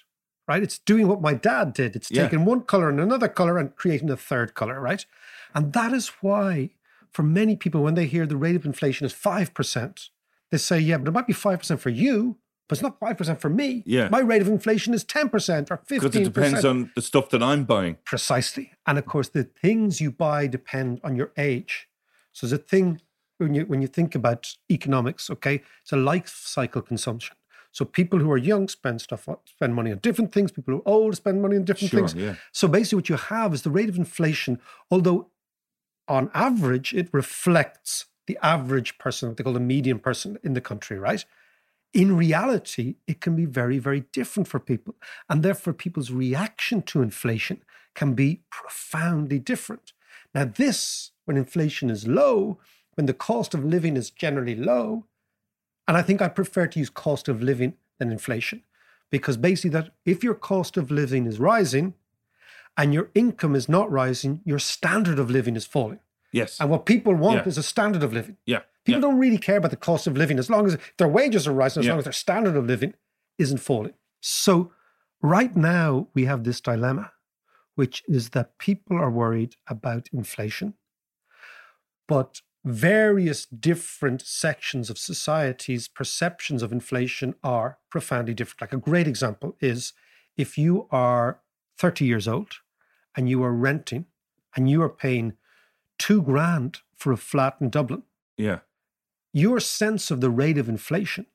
right? 0.49 0.63
It's 0.63 0.79
doing 0.79 1.07
what 1.07 1.21
my 1.21 1.35
dad 1.35 1.73
did. 1.73 1.95
It's 1.95 2.11
Yeah. 2.11 2.25
taking 2.25 2.45
one 2.45 2.63
color 2.63 2.89
and 2.89 2.99
another 2.99 3.29
color 3.29 3.59
and 3.59 3.77
creating 3.77 4.11
a 4.11 4.17
third 4.17 4.55
color, 4.55 4.81
right? 4.81 5.07
And 5.55 5.73
that 5.73 5.93
is 5.93 6.09
why, 6.21 6.71
for 7.13 7.23
many 7.23 7.55
people, 7.55 7.83
when 7.83 7.95
they 7.95 8.07
hear 8.07 8.27
the 8.27 8.37
rate 8.37 8.57
of 8.57 8.67
inflation 8.67 9.07
is 9.07 9.13
5%, 9.13 10.11
they 10.51 10.59
say, 10.59 10.81
yeah, 10.81 10.99
but 10.99 11.09
it 11.09 11.13
might 11.13 11.27
be 11.27 11.33
5% 11.33 11.79
for 11.81 11.91
you, 11.91 12.39
but 12.69 12.79
it's 12.79 12.83
not 12.83 12.99
5% 12.99 13.41
for 13.41 13.51
me. 13.51 13.83
Yeah. 13.87 14.09
My 14.09 14.21
rate 14.21 14.43
of 14.43 14.49
inflation 14.49 14.95
is 14.95 15.05
10% 15.05 15.71
or 15.71 15.77
15%. 15.77 15.89
Because 15.89 16.17
it 16.17 16.25
depends 16.25 16.65
on 16.65 16.91
the 16.95 17.03
stuff 17.03 17.31
that 17.31 17.43
I'm 17.43 17.65
buying. 17.65 17.99
Precisely. 18.05 18.73
And 18.87 18.99
of 18.99 19.07
course, 19.07 19.29
the 19.29 19.45
things 19.45 20.01
you 20.01 20.11
buy 20.11 20.47
depend 20.47 21.01
on 21.05 21.17
your 21.17 21.33
age. 21.37 21.89
So 22.33 22.47
a 22.55 22.59
thing 22.59 23.01
when 23.39 23.55
you 23.55 23.65
when 23.67 23.83
you 23.83 23.89
think 23.89 24.15
about 24.15 24.55
economics, 24.71 25.31
okay, 25.31 25.63
it's 25.83 25.93
a 25.93 25.97
life 25.97 26.29
cycle 26.45 26.83
consumption. 26.83 27.37
So 27.73 27.85
people 27.85 28.21
who 28.21 28.31
are 28.31 28.37
young 28.39 28.69
spend 28.69 29.01
stuff 29.01 29.29
spend 29.47 29.75
money 29.75 29.91
on 29.91 29.99
different 29.99 30.33
things. 30.33 30.53
People 30.53 30.75
who 30.75 30.81
are 30.81 30.89
old 30.89 31.17
spend 31.17 31.43
money 31.43 31.57
on 31.57 31.65
different 31.65 31.91
Sure, 31.91 32.01
things. 32.09 32.15
yeah. 32.15 32.37
So 32.53 32.69
basically, 32.69 32.99
what 32.99 33.09
you 33.09 33.17
have 33.17 33.53
is 33.53 33.63
the 33.63 33.71
rate 33.71 33.89
of 33.89 33.97
inflation, 33.97 34.61
although 34.91 35.29
on 36.07 36.31
average 36.35 36.95
it 36.95 37.09
reflects 37.13 38.07
the 38.27 38.39
average 38.43 38.97
person, 38.99 39.29
what 39.29 39.37
they 39.37 39.45
call 39.45 39.53
the 39.53 39.61
median 39.61 39.99
person 39.99 40.39
in 40.43 40.55
the 40.55 40.61
country, 40.61 40.99
right? 40.99 41.25
In 41.95 42.17
reality, 42.17 42.97
it 43.07 43.21
can 43.21 43.37
be 43.37 43.45
very, 43.45 43.79
very 43.79 44.01
different 44.13 44.49
for 44.49 44.59
people. 44.59 44.97
And 45.29 45.43
therefore, 45.43 45.73
people's 45.73 46.11
reaction 46.11 46.83
to 46.83 47.03
inflation 47.03 47.63
can 47.95 48.15
be 48.15 48.41
profoundly 48.51 49.39
different. 49.39 49.93
Now, 50.35 50.45
this, 50.45 51.13
when 51.25 51.37
inflation 51.37 51.91
is 51.91 52.09
low, 52.09 52.59
when 52.97 53.07
the 53.07 53.15
cost 53.15 53.55
of 53.55 53.65
living 53.65 53.97
is 53.97 54.11
generally 54.11 54.57
low, 54.57 55.07
and 55.87 55.97
I 55.97 56.03
think 56.03 56.21
I 56.21 56.29
prefer 56.29 56.67
to 56.67 56.79
use 56.81 56.91
cost 56.91 57.29
of 57.29 57.41
living 57.43 57.75
than 57.99 58.11
inflation, 58.11 58.63
because 59.11 59.37
basically, 59.37 59.71
that 59.71 59.95
if 60.05 60.25
your 60.25 60.35
cost 60.35 60.77
of 60.77 60.91
living 60.91 61.27
is 61.27 61.39
rising 61.39 61.95
and 62.77 62.93
your 62.93 63.11
income 63.15 63.55
is 63.55 63.69
not 63.69 63.89
rising, 63.93 64.41
your 64.45 64.59
standard 64.59 65.21
of 65.21 65.31
living 65.31 65.55
is 65.55 65.65
falling. 65.65 66.01
Yes. 66.33 66.59
And 66.61 66.69
what 66.71 66.87
people 66.87 67.15
want 67.15 67.43
Yeah. 67.43 67.49
is 67.49 67.59
a 67.59 67.63
standard 67.63 68.03
of 68.03 68.13
living. 68.13 68.37
yeah. 68.45 68.63
People 68.85 69.01
yeah. 69.01 69.09
don't 69.09 69.19
really 69.19 69.39
care 69.39 69.57
about 69.57 69.71
the 69.71 69.77
cost 69.77 70.07
of 70.07 70.17
living 70.17 70.39
as 70.39 70.51
long 70.51 70.67
as 70.67 70.77
their 70.99 71.09
wages 71.09 71.47
are 71.47 71.53
rising, 71.55 71.81
as 71.81 71.87
Yeah. 71.87 71.93
long 71.93 71.99
as 72.01 72.05
their 72.05 72.13
standard 72.13 72.57
of 72.57 72.67
living 72.67 72.95
isn't 73.39 73.59
falling. 73.59 73.95
So, 74.21 74.73
right 75.23 75.55
now, 75.57 76.09
we 76.15 76.25
have 76.27 76.45
this 76.45 76.61
dilemma, 76.61 77.13
which 77.75 78.03
is 78.07 78.31
that 78.31 78.59
people 78.59 78.97
are 78.99 79.11
worried 79.11 79.57
about 79.67 80.09
inflation, 80.13 80.75
but 82.07 82.43
various 82.65 83.45
different 83.47 84.23
sections 84.23 84.89
of 84.89 84.99
society's 84.99 85.87
perceptions 85.89 86.63
of 86.63 86.73
inflation 86.73 87.35
are 87.43 87.79
profoundly 87.91 88.35
different. 88.35 88.61
Like 88.63 88.73
a 88.73 88.79
great 88.79 89.07
example 89.07 89.57
is 89.61 89.93
if 90.37 90.57
you 90.57 90.89
are 90.91 91.41
30 91.79 92.07
years 92.07 92.27
old 92.27 92.53
and 93.17 93.29
you 93.29 93.43
are 93.43 93.53
renting 93.53 94.07
and 94.57 94.71
you 94.71 94.83
are 94.83 94.89
paying 94.89 95.35
two 95.99 96.23
grand 96.23 96.79
for 96.97 97.13
a 97.13 97.17
flat 97.17 97.57
in 97.61 97.69
Dublin, 97.71 98.03
Yeah. 98.37 98.61
Your 99.35 99.61
sense 99.61 100.11
of 100.11 100.21
the 100.23 100.31
rate 100.31 100.57
of 100.57 100.69
inflation 100.69 101.27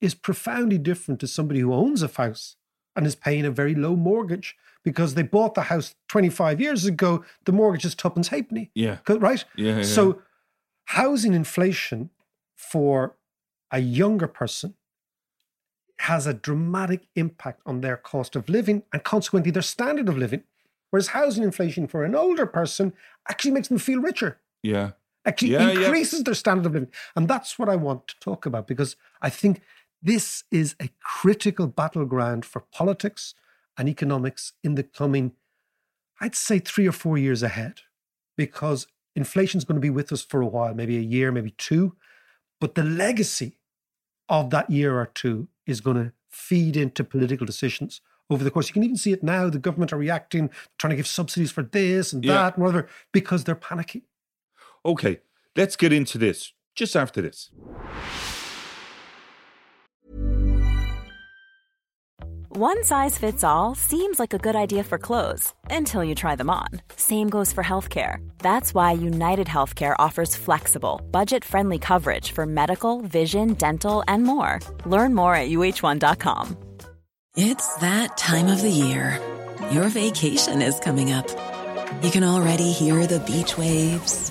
is 0.00 0.14
profoundly 0.14 0.78
different 0.78 1.18
to 1.20 1.26
somebody 1.26 1.60
who 1.60 1.72
owns 1.72 2.02
a 2.02 2.08
house 2.08 2.56
and 2.94 3.06
is 3.06 3.16
paying 3.16 3.46
a 3.46 3.50
very 3.50 3.74
low 3.74 3.96
mortgage 3.96 4.54
because 4.84 5.14
they 5.14 5.22
bought 5.22 5.54
the 5.54 5.62
house 5.62 5.94
25 6.08 6.60
years 6.60 6.84
ago. 6.84 7.24
The 7.46 7.52
mortgage 7.52 7.86
is 7.86 7.94
tuppence 7.94 8.28
halfpenny, 8.28 8.70
Yeah. 8.74 8.98
Right? 9.08 9.44
Yeah, 9.56 9.78
yeah. 9.78 9.82
So 9.82 10.20
housing 10.86 11.32
inflation 11.32 12.10
for 12.54 13.16
a 13.70 13.78
younger 13.78 14.26
person 14.28 14.74
has 16.00 16.26
a 16.26 16.34
dramatic 16.34 17.06
impact 17.14 17.62
on 17.64 17.80
their 17.80 17.96
cost 17.96 18.36
of 18.36 18.48
living 18.48 18.82
and 18.92 19.02
consequently 19.04 19.50
their 19.52 19.62
standard 19.62 20.08
of 20.08 20.18
living. 20.18 20.42
Whereas 20.90 21.08
housing 21.08 21.44
inflation 21.44 21.86
for 21.86 22.04
an 22.04 22.14
older 22.14 22.44
person 22.44 22.92
actually 23.30 23.52
makes 23.52 23.68
them 23.68 23.78
feel 23.78 24.00
richer, 24.00 24.38
Yeah. 24.62 24.90
Actually 25.24 25.52
Yeah, 25.52 25.70
yeah. 25.72 25.80
increases 25.86 26.24
their 26.24 26.34
standard 26.34 26.66
of 26.66 26.72
living. 26.74 26.90
And 27.16 27.28
that's 27.28 27.58
what 27.58 27.68
I 27.68 27.76
want 27.76 28.08
to 28.08 28.14
talk 28.20 28.46
about 28.46 28.66
because 28.66 28.96
I 29.20 29.30
think 29.30 29.62
this 30.02 30.44
is 30.50 30.74
a 30.80 30.88
critical 31.02 31.66
battleground 31.66 32.44
for 32.44 32.60
politics 32.72 33.34
and 33.78 33.88
economics 33.88 34.52
in 34.64 34.74
the 34.74 34.82
coming, 34.82 35.32
I'd 36.20 36.34
say, 36.34 36.58
three 36.58 36.86
or 36.88 36.92
four 36.92 37.16
years 37.16 37.42
ahead, 37.42 37.80
because 38.36 38.86
inflation 39.14 39.58
is 39.58 39.64
going 39.64 39.76
to 39.76 39.80
be 39.80 39.90
with 39.90 40.12
us 40.12 40.22
for 40.22 40.40
a 40.42 40.46
while, 40.46 40.74
maybe 40.74 40.96
a 40.96 41.00
year, 41.00 41.30
maybe 41.30 41.52
two. 41.52 41.94
But 42.60 42.74
the 42.74 42.82
legacy 42.84 43.58
of 44.28 44.50
that 44.50 44.70
year 44.70 44.98
or 44.98 45.06
two 45.06 45.48
is 45.66 45.80
going 45.80 45.96
to 45.96 46.12
feed 46.30 46.76
into 46.76 47.04
political 47.04 47.46
decisions 47.46 48.00
over 48.30 48.42
the 48.42 48.50
course. 48.50 48.68
You 48.68 48.72
can 48.74 48.84
even 48.84 48.96
see 48.96 49.12
it 49.12 49.22
now. 49.22 49.50
The 49.50 49.58
government 49.58 49.92
are 49.92 49.98
reacting, 49.98 50.48
trying 50.78 50.90
to 50.90 50.96
give 50.96 51.06
subsidies 51.06 51.52
for 51.52 51.62
this 51.62 52.12
and 52.12 52.24
Yeah. 52.24 52.34
that 52.34 52.56
and 52.56 52.64
whatever, 52.64 52.88
because 53.12 53.44
they're 53.44 53.54
panicking. 53.54 54.02
Okay, 54.84 55.20
let's 55.56 55.76
get 55.76 55.92
into 55.92 56.18
this 56.18 56.52
just 56.74 56.96
after 56.96 57.22
this. 57.22 57.50
One 62.54 62.84
size 62.84 63.16
fits 63.16 63.42
all 63.42 63.74
seems 63.74 64.18
like 64.20 64.34
a 64.34 64.38
good 64.38 64.54
idea 64.54 64.84
for 64.84 64.98
clothes 64.98 65.54
until 65.70 66.04
you 66.04 66.14
try 66.14 66.36
them 66.36 66.50
on. 66.50 66.68
Same 66.96 67.30
goes 67.30 67.50
for 67.50 67.64
healthcare. 67.64 68.16
That's 68.40 68.74
why 68.74 68.92
United 68.92 69.46
Healthcare 69.46 69.96
offers 69.98 70.36
flexible, 70.36 71.00
budget 71.10 71.46
friendly 71.46 71.78
coverage 71.78 72.32
for 72.32 72.44
medical, 72.44 73.00
vision, 73.00 73.54
dental, 73.54 74.04
and 74.06 74.24
more. 74.24 74.60
Learn 74.84 75.14
more 75.14 75.34
at 75.34 75.48
uh1.com. 75.48 76.56
It's 77.36 77.74
that 77.76 78.18
time 78.18 78.48
of 78.48 78.60
the 78.60 78.68
year. 78.68 79.18
Your 79.70 79.88
vacation 79.88 80.60
is 80.60 80.78
coming 80.80 81.10
up. 81.10 81.28
You 82.02 82.10
can 82.10 82.22
already 82.22 82.70
hear 82.70 83.06
the 83.06 83.20
beach 83.20 83.56
waves, 83.56 84.30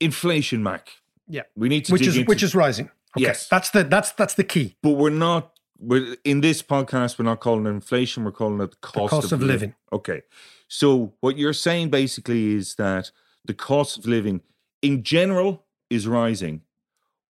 Inflation, 0.00 0.62
Mac. 0.62 0.90
Yeah. 1.28 1.42
We 1.56 1.68
need 1.68 1.84
to 1.86 1.92
which 1.92 2.06
is 2.06 2.16
into- 2.16 2.28
which 2.28 2.42
is 2.42 2.54
rising. 2.54 2.90
Okay. 3.16 3.24
Yes. 3.26 3.48
That's 3.48 3.70
the 3.70 3.84
that's 3.84 4.12
that's 4.12 4.34
the 4.34 4.44
key. 4.44 4.76
But 4.82 4.90
we're 4.92 5.10
not. 5.10 5.52
We're 5.80 6.16
in 6.24 6.40
this 6.40 6.62
podcast. 6.62 7.18
We're 7.18 7.24
not 7.24 7.40
calling 7.40 7.66
it 7.66 7.70
inflation. 7.70 8.24
We're 8.24 8.32
calling 8.32 8.60
it 8.60 8.72
the 8.72 8.76
cost, 8.78 9.10
cost 9.10 9.32
of 9.32 9.42
living. 9.42 9.74
Okay. 9.92 10.22
So 10.66 11.14
what 11.20 11.38
you're 11.38 11.52
saying 11.52 11.90
basically 11.90 12.54
is 12.54 12.74
that 12.74 13.10
the 13.44 13.54
cost 13.54 13.96
of 13.98 14.06
living, 14.06 14.42
in 14.82 15.02
general, 15.04 15.64
is 15.88 16.06
rising, 16.06 16.62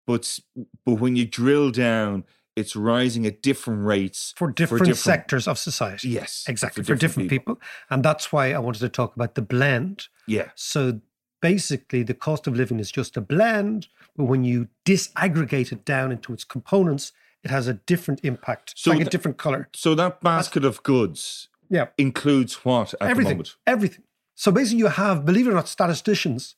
but 0.06 0.39
but 0.86 0.93
when 0.95 1.15
you 1.15 1.25
drill 1.25 1.71
down, 1.71 2.23
it's 2.56 2.75
rising 2.75 3.25
at 3.27 3.43
different 3.43 3.86
rates 3.86 4.34
For 4.36 4.49
different, 4.49 4.95
sectors 4.97 5.47
of 5.47 5.60
society. 5.60 6.10
Yes, 6.10 6.45
Exactly. 6.47 6.84
For, 6.84 6.95
different, 6.95 7.30
people. 7.30 7.62
And 7.89 8.03
that's 8.03 8.32
why 8.32 8.51
I 8.53 8.60
wanted 8.60 8.80
to 8.80 8.89
talk 8.89 9.15
about 9.15 9.36
the 9.36 9.43
blend. 9.43 10.08
Yeah. 10.25 10.49
So 10.56 11.01
basically, 11.41 12.04
the 12.04 12.13
cost 12.13 12.47
of 12.47 12.56
living 12.56 12.80
is 12.80 12.91
just 12.91 13.17
a 13.17 13.21
blend, 13.21 13.88
but 14.15 14.26
when 14.26 14.43
you 14.43 14.67
disaggregate 14.86 15.71
it 15.71 15.86
down 15.86 16.12
into 16.12 16.34
its 16.34 16.43
components, 16.43 17.12
it 17.43 17.52
has 17.52 17.67
a 17.67 17.73
different 17.73 18.21
impact. 18.23 18.73
So 18.76 18.91
like 18.91 19.02
a 19.02 19.10
different 19.10 19.38
color. 19.38 19.69
So 19.73 19.95
that 19.95 20.21
basket 20.21 20.65
of 20.65 20.82
goods 20.84 21.50
Yeah. 21.69 21.88
includes 21.97 22.65
what 22.65 22.93
at 22.95 23.00
the 23.00 23.06
everything. 23.06 23.34
moment? 23.38 23.56
Everything. 23.65 24.04
So 24.36 24.52
basically, 24.52 24.80
you 24.80 24.88
have, 24.88 25.26
believe 25.26 25.47
it 25.47 25.52
or 25.52 25.54
not, 25.54 25.67
statisticians 25.67 26.56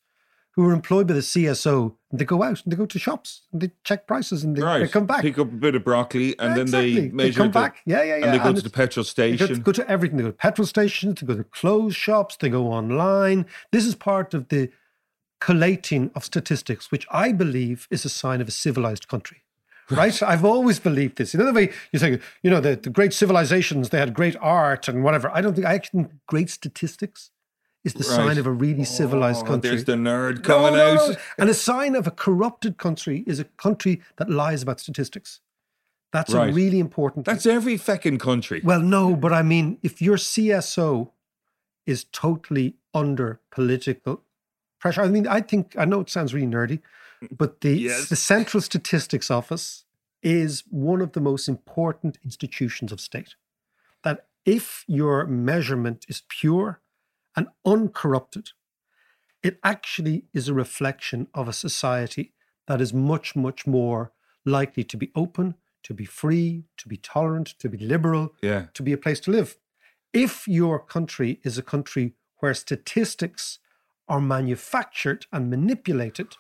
who 0.54 0.66
are 0.66 0.74
employed 0.74 1.08
by 1.08 1.14
the 1.14 1.20
CSO 1.22 1.96
and 2.12 2.20
they 2.20 2.26
go 2.26 2.42
out 2.44 2.64
and 2.64 2.72
they 2.72 2.76
go 2.76 2.86
to 2.86 3.00
shops 3.00 3.44
and 3.54 3.62
they 3.62 3.72
check 3.84 4.08
prices 4.08 4.44
and 4.44 4.56
they, 4.58 4.62
Right. 4.62 4.80
they 4.80 4.88
come 4.88 5.06
back. 5.06 5.22
Pick 5.22 5.38
up 5.38 5.48
a 5.48 5.56
bit 5.56 5.76
of 5.76 5.84
broccoli 5.84 6.38
and 6.40 6.54
then 6.54 6.62
Exactly. 6.64 6.94
they 6.96 7.02
They 7.02 7.10
measure 7.14 7.38
come 7.38 7.48
the- 7.48 7.54
back. 7.60 7.78
Yeah, 7.86 8.04
yeah, 8.04 8.16
And 8.16 8.26
yeah. 8.26 8.32
they 8.32 8.38
go 8.40 8.48
And 8.48 8.58
to 8.58 8.64
the 8.64 8.70
petrol 8.70 9.04
They 9.16 9.36
go, 9.38 9.46
station. 9.46 9.62
go 9.62 9.72
to 9.72 9.88
everything. 9.90 10.18
They 10.18 10.24
go 10.24 10.30
to 10.32 10.36
petrol 10.38 10.66
stations, 10.66 11.22
they 11.22 11.28
go 11.28 11.36
to 11.36 11.44
clothes 11.44 11.96
shops, 11.96 12.36
they 12.38 12.50
go 12.50 12.68
online. 12.68 13.46
This 13.72 13.86
is 13.86 13.96
part 13.96 14.34
of 14.34 14.50
the 14.50 14.70
collating 15.40 16.12
of 16.16 16.24
statistics, 16.26 16.92
which 16.92 17.08
I 17.12 17.32
believe 17.32 17.88
is 17.90 18.04
a 18.06 18.10
sign 18.10 18.42
of 18.42 18.48
a 18.48 18.52
civilized 18.52 19.08
country. 19.08 19.44
Right? 19.92 20.22
I've 20.22 20.46
always 20.46 20.78
believed 20.80 21.18
this. 21.18 21.34
In 21.34 21.42
other 21.42 21.52
way, 21.54 21.72
you 21.92 21.98
say, 21.98 22.20
you 22.44 22.52
know, 22.52 22.60
the, 22.62 22.76
the 22.76 22.92
great 22.92 23.12
civilizations, 23.12 23.90
they 23.90 23.98
had 23.98 24.14
great 24.14 24.36
art 24.40 24.88
and 24.88 25.04
whatever. 25.04 25.32
I 25.34 25.42
don't 25.42 25.56
think, 25.56 25.66
I 25.66 25.74
actually 25.74 26.04
think 26.04 26.14
great 26.28 26.52
statistics 26.52 27.32
is 27.84 27.94
the 27.94 28.04
sign 28.04 28.38
of 28.38 28.46
a 28.46 28.52
really 28.52 28.84
civilized 28.84 29.44
Oh, 29.44 29.48
country. 29.48 29.70
There's 29.70 29.86
the 29.86 29.94
nerd 29.94 30.44
coming 30.44 30.74
no, 30.74 30.96
out. 30.96 31.16
And 31.38 31.50
a 31.50 31.54
sign 31.54 31.96
of 31.96 32.08
a 32.08 32.12
corrupted 32.12 32.78
country 32.78 33.24
is 33.26 33.40
a 33.40 33.46
country 33.46 34.02
that 34.18 34.30
lies 34.30 34.62
about 34.64 34.80
statistics. 34.80 35.40
That's 36.12 36.34
Right. 36.34 36.50
a 36.50 36.54
really 36.54 36.80
important 36.80 37.26
That's 37.26 37.46
every 37.46 37.78
feckin' 37.78 38.20
country. 38.20 38.62
well, 38.64 38.82
no, 38.82 39.16
but 39.16 39.32
I 39.32 39.44
mean, 39.44 39.78
if 39.84 40.02
your 40.02 40.18
CSO 40.18 41.12
is 41.86 42.04
totally 42.12 42.76
under 42.94 43.40
political 43.52 44.24
pressure, 44.80 45.02
I 45.04 45.08
mean, 45.08 45.28
I 45.28 45.42
think 45.42 45.76
I 45.78 45.86
know 45.86 46.02
it 46.02 46.10
sounds 46.10 46.34
really 46.34 46.48
nerdy, 46.48 46.82
but 47.32 47.62
the 47.62 47.78
Yes. 47.90 48.10
the 48.10 48.16
Central 48.16 48.60
Statistics 48.62 49.32
Office 49.32 49.86
is 50.22 50.64
one 50.70 51.00
of 51.02 51.14
the 51.14 51.22
most 51.22 51.48
important 51.48 52.18
institutions 52.26 52.92
of 52.92 53.00
state. 53.00 53.36
That 54.04 54.28
if 54.46 54.84
your 54.88 55.26
measurement 55.28 56.06
is 56.10 56.24
pure 56.28 56.82
and 57.36 57.48
uncorrupted, 57.66 58.50
it 59.44 59.60
actually 59.64 60.26
is 60.34 60.48
a 60.50 60.54
reflection 60.54 61.28
of 61.34 61.48
a 61.48 61.54
society 61.54 62.34
that 62.68 62.82
is 62.82 62.94
much, 62.94 63.36
much 63.36 63.66
more 63.66 64.12
likely 64.46 64.84
to 64.84 64.98
be 64.98 65.12
open, 65.16 65.56
to 65.84 65.94
be 65.94 66.06
free, 66.06 66.66
to 66.78 66.88
be 66.88 66.98
tolerant, 66.98 67.48
to 67.60 67.70
be 67.70 67.78
liberal, 67.78 68.34
Yeah. 68.42 68.66
to 68.74 68.84
be 68.84 68.92
a 68.94 68.98
place 68.98 69.20
to 69.22 69.32
live. 69.32 69.58
If 70.14 70.48
your 70.48 70.80
country 70.80 71.40
is 71.44 71.58
a 71.58 71.62
country 71.64 72.14
where 72.40 72.54
statistics 72.54 73.60
are 74.08 74.20
manufactured 74.22 75.26
and 75.32 75.50
manipulated, 75.50 76.36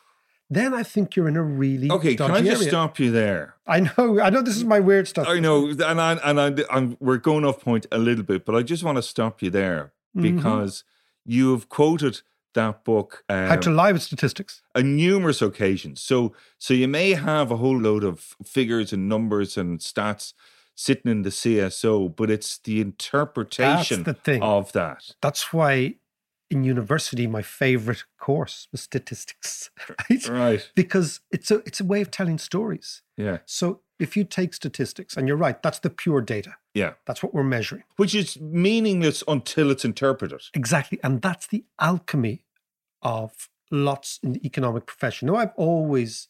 then 0.49 0.73
I 0.73 0.82
think 0.82 1.15
you're 1.15 1.28
in 1.28 1.38
a 1.38 1.43
really 1.43 1.91
Okay, 1.91 2.15
can 2.15 2.32
I 2.32 2.41
just 2.41 2.62
area. 2.62 2.69
stop 2.69 2.99
you 2.99 3.12
there? 3.12 3.56
I 3.67 3.82
know, 3.82 4.19
I 4.19 4.32
know, 4.32 4.41
this 4.41 4.58
is 4.58 4.65
my 4.65 4.80
weird 4.80 5.08
stuff. 5.08 5.28
I 5.28 5.39
know, 5.39 5.67
and 5.69 6.02
I 6.02 6.13
and 6.13 6.41
I, 6.41 6.63
I'm, 6.71 6.97
we're 6.99 7.17
going 7.17 7.45
off 7.45 7.62
point 7.62 7.86
a 7.91 7.99
little 7.99 8.23
bit, 8.23 8.45
but 8.45 8.56
I 8.56 8.63
just 8.63 8.84
want 8.84 8.95
to 8.97 9.04
stop 9.04 9.43
you 9.43 9.52
there 9.52 9.93
Mhm. 10.15 10.36
because 10.36 10.84
you 11.26 11.52
have 11.52 11.69
quoted 11.69 12.22
that 12.56 12.84
book 12.84 13.24
um, 13.30 13.48
How 13.48 13.56
to 13.58 13.69
lie 13.69 13.91
with 13.91 14.02
statistics. 14.02 14.62
on 14.76 14.95
numerous 14.95 15.41
occasions. 15.41 16.02
So, 16.02 16.34
so 16.58 16.74
you 16.74 16.88
may 16.88 17.12
have 17.12 17.52
a 17.52 17.58
whole 17.58 17.80
load 17.80 18.04
of 18.04 18.36
figures 18.43 18.91
and 18.91 19.08
numbers 19.08 19.58
and 19.58 19.80
stats 19.80 20.34
sitting 20.76 21.12
in 21.12 21.22
the 21.22 21.30
CSO, 21.30 22.15
but 22.15 22.32
it's 22.32 22.58
the 22.58 22.82
interpretation 22.82 24.04
the 24.04 24.39
of 24.41 24.72
that. 24.72 25.12
That's 25.22 25.54
why 25.54 25.95
in 26.50 26.63
university 26.63 27.28
my 27.28 27.43
favorite 27.43 28.04
course 28.17 28.67
was 28.72 28.82
statistics, 28.82 29.69
right? 30.10 30.28
Right. 30.28 30.72
Because 30.76 31.19
it's 31.32 31.52
a 31.52 31.58
it's 31.67 31.80
a 31.80 31.86
way 31.86 32.02
of 32.02 32.10
telling 32.10 32.39
stories. 32.39 33.04
Yeah. 33.17 33.39
So 33.45 33.82
if 33.99 34.15
you 34.15 34.23
take 34.23 34.53
statistics, 34.53 35.17
and 35.17 35.27
you're 35.27 35.38
right, 35.38 35.62
that's 35.62 35.79
the 35.79 35.89
pure 35.89 36.21
data. 36.21 36.55
Yeah. 36.73 36.93
That's 37.05 37.21
what 37.21 37.33
we're 37.33 37.43
measuring. 37.43 37.83
Which 37.97 38.15
is 38.15 38.39
meaningless 38.39 39.23
until 39.27 39.71
it's 39.71 39.83
interpreted. 39.83 40.41
Exactly. 40.53 40.99
And 41.03 41.21
that's 41.21 41.47
the 41.47 41.65
alchemy 41.79 42.45
of 43.01 43.49
lots 43.71 44.19
in 44.23 44.33
the 44.33 44.45
economic 44.45 44.85
profession. 44.85 45.27
Now, 45.27 45.35
I've 45.35 45.53
always, 45.55 46.29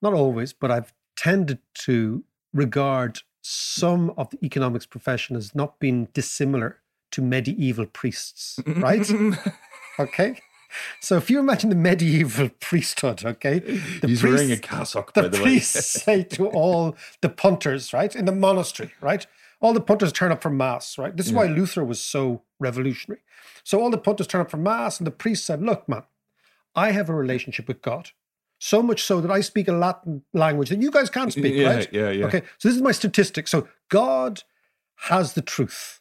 not 0.00 0.12
always, 0.12 0.52
but 0.52 0.70
I've 0.70 0.92
tended 1.16 1.58
to 1.80 2.24
regard 2.52 3.20
some 3.40 4.12
of 4.16 4.30
the 4.30 4.38
economics 4.44 4.86
profession 4.86 5.34
as 5.34 5.54
not 5.54 5.80
being 5.80 6.08
dissimilar 6.12 6.80
to 7.12 7.22
medieval 7.22 7.86
priests, 7.86 8.60
right? 8.66 9.10
okay. 9.98 10.38
So 11.00 11.16
if 11.16 11.30
you 11.30 11.38
imagine 11.38 11.70
the 11.70 11.76
medieval 11.76 12.48
priesthood, 12.60 13.24
okay, 13.24 13.58
the 13.58 14.08
He's 14.08 14.22
wearing 14.22 14.52
a 14.52 14.56
cassock, 14.58 15.12
the 15.14 15.22
by 15.22 15.28
the 15.28 15.36
way. 15.38 15.42
priests 15.44 16.02
say 16.04 16.22
to 16.24 16.46
all 16.48 16.96
the 17.20 17.28
punters, 17.28 17.92
right, 17.92 18.14
in 18.14 18.24
the 18.24 18.32
monastery, 18.32 18.92
right, 19.00 19.26
all 19.60 19.72
the 19.72 19.80
punters 19.80 20.12
turn 20.12 20.32
up 20.32 20.42
for 20.42 20.50
mass, 20.50 20.98
right. 20.98 21.16
This 21.16 21.26
is 21.26 21.32
why 21.32 21.46
Luther 21.46 21.84
was 21.84 22.00
so 22.00 22.42
revolutionary. 22.58 23.22
So 23.64 23.80
all 23.80 23.90
the 23.90 23.98
punters 23.98 24.26
turn 24.26 24.40
up 24.40 24.50
for 24.50 24.56
mass, 24.56 24.98
and 24.98 25.06
the 25.06 25.10
priest 25.12 25.44
said, 25.44 25.62
"Look, 25.62 25.88
man, 25.88 26.02
I 26.74 26.90
have 26.92 27.08
a 27.08 27.14
relationship 27.14 27.68
with 27.68 27.80
God." 27.82 28.10
So 28.58 28.80
much 28.80 29.02
so 29.02 29.20
that 29.20 29.30
I 29.30 29.40
speak 29.40 29.66
a 29.66 29.72
Latin 29.72 30.22
language 30.32 30.68
that 30.68 30.80
you 30.80 30.90
guys 30.92 31.10
can't 31.10 31.32
speak, 31.32 31.54
Yeah, 31.54 31.74
right? 31.74 31.88
yeah, 31.92 32.10
yeah. 32.10 32.26
Okay, 32.26 32.42
so 32.58 32.68
this 32.68 32.76
is 32.76 32.82
my 32.82 32.92
statistic. 32.92 33.48
So 33.48 33.66
God 33.88 34.42
has 35.08 35.34
the 35.34 35.42
truth. 35.42 36.00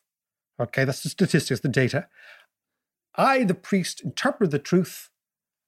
Okay, 0.60 0.86
that's 0.86 1.02
the 1.02 1.10
statistics, 1.10 1.62
the 1.62 1.70
data. 1.70 2.08
I, 3.15 3.43
the 3.43 3.54
priest, 3.54 4.02
interpret 4.02 4.52
the 4.52 4.60
truth 4.60 5.10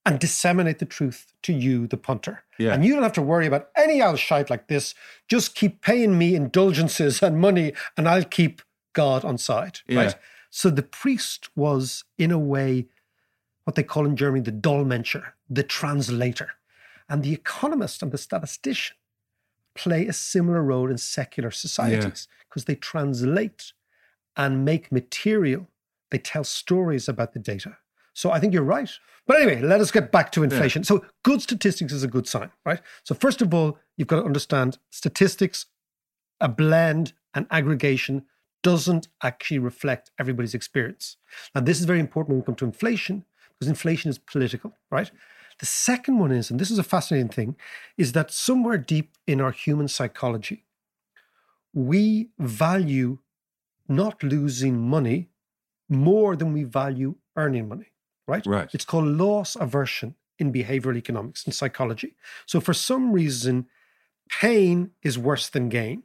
and 0.06 0.20
disseminate 0.20 0.80
the 0.80 0.86
truth 0.86 1.34
to 1.44 1.54
you, 1.54 1.88
the 1.88 1.98
punter. 1.98 2.44
Yeah. 2.60 2.74
And 2.74 2.84
you 2.84 2.94
don't 2.94 3.04
have 3.04 3.14
to 3.14 3.22
worry 3.22 3.46
about 3.46 3.70
any 3.76 4.02
old 4.02 4.20
shite 4.20 4.50
like 4.50 4.68
this. 4.68 4.94
Just 5.30 5.56
keep 5.56 5.82
paying 5.82 6.18
me 6.18 6.36
indulgences 6.36 7.24
and 7.24 7.40
money, 7.40 7.74
and 7.96 8.08
I'll 8.08 8.26
keep 8.26 8.62
God 8.94 9.24
on 9.24 9.38
side. 9.38 9.80
Yeah. 9.88 10.04
Right. 10.04 10.16
So 10.50 10.70
the 10.70 10.84
priest 10.84 11.50
was, 11.56 12.04
in 12.18 12.32
a 12.32 12.38
way, 12.38 12.88
what 13.64 13.76
they 13.76 13.84
call 13.84 14.06
in 14.06 14.16
Germany 14.16 14.44
the 14.44 14.52
Dolmetscher, 14.52 15.32
the 15.50 15.64
translator. 15.64 16.52
And 17.10 17.24
the 17.24 17.34
economist 17.34 18.02
and 18.02 18.12
the 18.12 18.18
statistician 18.18 18.96
play 19.76 20.08
a 20.08 20.14
similar 20.14 20.62
role 20.62 20.90
in 20.92 20.98
secular 20.98 21.52
societies 21.52 22.28
because 22.48 22.66
they 22.66 22.76
translate 22.76 23.74
and 24.36 24.66
make 24.66 24.92
material. 24.92 25.68
They 26.14 26.20
tell 26.20 26.44
stories 26.44 27.10
about 27.10 27.34
the 27.34 27.40
data. 27.40 27.76
So 28.14 28.30
I 28.30 28.40
think 28.40 28.54
you're 28.54 28.62
right. 28.62 28.92
But 29.26 29.42
anyway, 29.42 29.64
let 29.64 29.82
us 29.82 29.90
get 29.90 30.12
back 30.12 30.32
to 30.34 30.44
inflation. 30.44 30.84
So 30.84 31.04
good 31.24 31.42
statistics 31.42 31.92
is 31.92 32.04
a 32.04 32.08
good 32.08 32.28
sign, 32.28 32.52
right? 32.68 32.80
So 33.04 33.16
first 33.16 33.42
of 33.42 33.52
all, 33.52 33.80
you've 33.98 34.08
got 34.08 34.18
to 34.18 34.24
understand 34.24 34.78
statistics, 34.92 35.66
a 36.40 36.48
blend, 36.48 37.14
and 37.34 37.48
aggregation 37.50 38.26
doesn't 38.62 39.08
actually 39.24 39.58
reflect 39.58 40.12
everybody's 40.20 40.54
experience. 40.54 41.18
Now, 41.56 41.62
this 41.62 41.80
is 41.80 41.86
very 41.86 42.00
important 42.00 42.30
when 42.30 42.42
we 42.42 42.46
come 42.46 42.56
to 42.58 42.66
inflation 42.66 43.26
because 43.50 43.68
inflation 43.68 44.12
is 44.12 44.20
political, 44.20 44.78
right? 44.92 45.10
The 45.58 45.66
second 45.66 46.20
one 46.20 46.32
is, 46.32 46.52
and 46.52 46.60
this 46.60 46.70
is 46.70 46.78
a 46.78 46.84
fascinating 46.84 47.30
thing, 47.30 47.56
is 47.98 48.12
that 48.12 48.30
somewhere 48.30 48.78
deep 48.78 49.18
in 49.26 49.42
our 49.42 49.52
human 49.52 49.88
psychology, 49.88 50.66
we 51.74 52.30
value 52.38 53.18
not 53.90 54.22
losing 54.22 54.80
money 54.80 55.30
more 55.96 56.36
than 56.36 56.54
we 56.54 56.64
value 56.64 57.16
earning 57.36 57.68
money, 57.68 57.92
right? 58.28 58.46
Right. 58.46 58.70
It's 58.74 58.86
called 58.86 59.06
loss 59.06 59.56
aversion 59.56 60.16
in 60.40 60.52
behavioral 60.52 60.98
economics 60.98 61.46
and 61.46 61.54
psychology. 61.54 62.16
So 62.46 62.60
for 62.60 62.74
some 62.74 63.12
reason, 63.12 63.68
pain 64.30 64.92
is 65.02 65.18
worse 65.18 65.50
than 65.50 65.70
gain, 65.70 66.04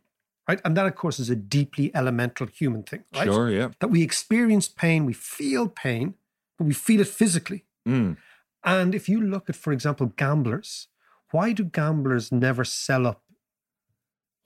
right? 0.49 0.61
And 0.65 0.77
that, 0.77 0.87
of 0.87 0.95
course, 0.95 1.19
is 1.19 1.31
a 1.31 1.37
deeply 1.37 1.91
elemental 1.95 2.47
human 2.47 2.83
thing, 2.83 3.05
right? 3.15 3.25
Sure, 3.25 3.51
yeah. 3.51 3.71
That 3.81 3.89
we 3.89 4.03
experience 4.03 4.69
pain, 4.69 5.07
we 5.07 5.13
feel 5.13 5.69
pain, 5.69 6.15
but 6.59 6.67
we 6.67 6.75
feel 6.75 7.01
it 7.01 7.09
physically. 7.09 7.65
Mm. 7.87 8.17
And 8.65 8.95
if 8.95 9.09
you 9.09 9.21
look 9.21 9.49
at, 9.49 9.57
for 9.57 9.73
example, 9.73 10.07
gamblers, 10.07 10.89
why 11.31 11.53
do 11.53 11.65
gamblers 11.65 12.33
never 12.33 12.65
sell 12.65 13.07
up? 13.07 13.23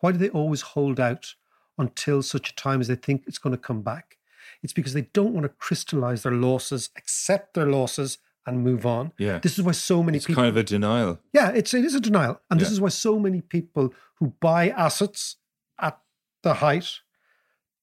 Why 0.01 0.13
do 0.13 0.19
they 0.19 0.29
always 0.31 0.63
hold 0.63 1.01
out 1.01 1.35
until 1.79 2.23
such 2.23 2.51
a 2.51 2.55
time 2.55 2.81
as 2.81 2.89
they 2.89 2.97
think 2.97 3.25
it's 3.27 3.39
going 3.39 3.55
to 3.55 3.61
come 3.61 3.83
back? 3.83 4.19
It's 4.63 4.73
because 4.73 4.93
they 4.95 5.03
don't 5.13 5.33
want 5.33 5.45
to 5.45 5.49
crystallize 5.49 6.23
their 6.23 6.33
losses, 6.33 6.91
accept 6.97 7.55
their 7.55 7.67
losses, 7.67 8.19
and 8.47 8.63
move 8.65 8.85
on. 8.87 9.13
Yeah. 9.19 9.39
This 9.39 9.59
is 9.59 9.65
why 9.65 9.73
so 9.73 10.03
many 10.03 10.17
It's 10.19 10.27
people. 10.27 10.43
kind 10.43 10.49
of 10.51 10.57
a 10.57 10.63
denial. 10.65 11.21
Yeah, 11.33 11.51
it's 11.51 11.73
it 11.75 11.85
is 11.85 11.95
a 11.95 12.01
denial, 12.01 12.41
and 12.51 12.61
this 12.61 12.69
Yeah. 12.69 12.73
is 12.75 12.81
why 12.81 12.89
so 12.91 13.19
many 13.19 13.41
people 13.41 13.93
who 14.17 14.35
buy 14.41 14.71
assets 14.71 15.37
at 15.79 15.99
the 16.43 16.55
height 16.55 17.01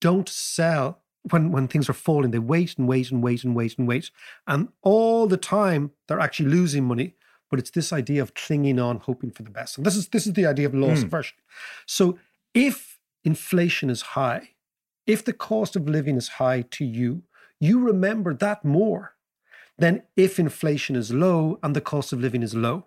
don't 0.01 0.29
sell 0.29 1.01
when 1.29 1.51
when 1.51 1.67
things 1.67 1.89
are 1.89 1.93
falling. 1.93 2.31
They 2.31 2.39
wait 2.39 2.77
and 2.77 2.87
wait 2.87 3.11
and 3.11 3.21
wait 3.23 3.43
and 3.43 3.55
wait 3.55 3.77
and 3.77 3.87
wait, 3.87 4.11
and 4.47 4.69
all 4.81 5.27
the 5.27 5.37
time 5.37 5.91
they're 6.07 6.19
actually 6.19 6.49
losing 6.49 6.85
money. 6.85 7.15
But 7.49 7.57
it's 7.59 7.71
this 7.71 7.91
idea 7.91 8.21
of 8.21 8.35
clinging 8.35 8.79
on, 8.79 8.97
hoping 8.99 9.31
for 9.31 9.41
the 9.43 9.49
best, 9.49 9.77
and 9.77 9.85
this 9.85 9.95
is 9.95 10.09
this 10.09 10.27
is 10.27 10.33
the 10.33 10.45
idea 10.45 10.67
of 10.67 10.73
loss 10.75 10.99
Mm. 10.99 11.05
aversion. 11.05 11.37
So 11.85 12.19
if 12.53 12.99
inflation 13.23 13.89
is 13.89 14.01
high, 14.01 14.51
if 15.09 15.25
the 15.25 15.33
cost 15.33 15.75
of 15.75 15.89
living 15.89 16.15
is 16.15 16.27
high 16.41 16.61
to 16.77 16.85
you, 16.85 17.23
you 17.59 17.79
remember 17.79 18.33
that 18.33 18.63
more 18.63 19.15
than 19.77 20.03
if 20.15 20.39
inflation 20.39 20.95
is 20.95 21.11
low 21.11 21.57
and 21.63 21.75
the 21.75 21.81
cost 21.81 22.13
of 22.13 22.19
living 22.21 22.43
is 22.43 22.53
low. 22.53 22.85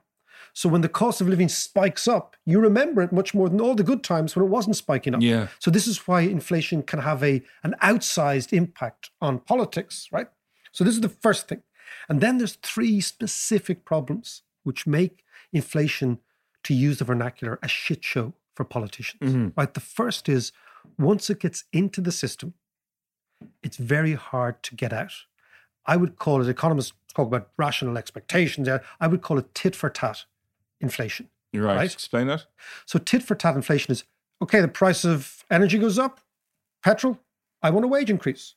So 0.54 0.68
when 0.68 0.82
the 0.82 0.88
cost 0.88 1.20
of 1.20 1.28
living 1.28 1.48
spikes 1.48 2.06
up, 2.06 2.36
you 2.44 2.60
remember 2.60 3.00
it 3.02 3.12
much 3.12 3.34
more 3.34 3.48
than 3.48 3.60
all 3.60 3.74
the 3.74 3.82
good 3.90 4.04
times 4.04 4.36
when 4.36 4.44
it 4.44 4.48
wasn't 4.48 4.76
spiking 4.76 5.14
up. 5.14 5.22
Yeah. 5.22 5.48
So 5.58 5.70
this 5.70 5.86
is 5.86 6.06
why 6.06 6.20
inflation 6.20 6.82
can 6.82 7.00
have 7.00 7.22
a 7.24 7.42
an 7.66 7.74
outsized 7.82 8.52
impact 8.52 9.10
on 9.20 9.38
politics, 9.38 10.08
right? 10.12 10.28
So 10.72 10.84
this 10.84 10.94
is 10.94 11.00
the 11.00 11.08
first 11.08 11.48
thing. 11.48 11.62
And 12.08 12.20
then 12.20 12.38
there's 12.38 12.58
three 12.72 13.00
specific 13.00 13.84
problems 13.84 14.42
which 14.62 14.86
make 14.86 15.24
inflation, 15.52 16.18
to 16.64 16.74
use 16.74 16.98
the 16.98 17.04
vernacular, 17.04 17.58
a 17.62 17.68
shit 17.68 18.04
show 18.04 18.34
for 18.54 18.64
politicians. 18.64 19.32
Mhm. 19.32 19.52
Right. 19.56 19.72
The 19.74 19.86
first 19.98 20.28
is 20.28 20.52
once 20.98 21.30
it 21.30 21.40
gets 21.40 21.64
into 21.72 22.00
the 22.00 22.12
system, 22.12 22.54
it's 23.62 23.76
very 23.76 24.14
hard 24.14 24.62
to 24.64 24.74
get 24.74 24.92
out. 24.92 25.12
I 25.86 25.96
would 25.96 26.16
call 26.16 26.40
it, 26.40 26.48
economists 26.48 26.92
talk 27.14 27.26
about 27.26 27.50
rational 27.56 27.98
expectations. 27.98 28.68
I 29.00 29.06
would 29.06 29.22
call 29.22 29.38
it 29.38 29.54
tit 29.54 29.74
for 29.76 29.90
tat 29.90 30.24
inflation. 30.80 31.28
You're 31.52 31.64
right. 31.66 31.76
Right. 31.76 31.92
Explain 31.92 32.28
that. 32.28 32.46
So 32.86 32.98
tit 32.98 33.22
for 33.22 33.34
tat 33.34 33.54
inflation 33.56 33.92
is 33.92 34.04
okay, 34.40 34.60
the 34.60 34.68
price 34.68 35.04
of 35.04 35.44
energy 35.50 35.78
goes 35.78 35.98
up, 35.98 36.20
petrol, 36.82 37.18
I 37.62 37.70
want 37.70 37.84
a 37.84 37.88
wage 37.88 38.10
increase. 38.10 38.54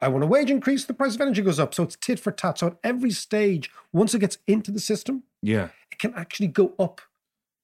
I 0.00 0.08
want 0.08 0.24
a 0.24 0.26
wage 0.26 0.50
increase, 0.50 0.84
the 0.84 0.94
price 0.94 1.14
of 1.14 1.20
energy 1.20 1.42
goes 1.42 1.58
up. 1.58 1.74
So 1.74 1.82
it's 1.82 1.96
tit 1.96 2.20
for 2.20 2.30
tat. 2.30 2.58
So 2.58 2.68
at 2.68 2.76
every 2.84 3.10
stage, 3.10 3.70
once 3.92 4.14
it 4.14 4.20
gets 4.20 4.38
into 4.46 4.70
the 4.70 4.80
system, 4.80 5.24
Yeah. 5.42 5.68
it 5.90 5.98
can 5.98 6.14
actually 6.14 6.48
go 6.48 6.74
up. 6.78 7.00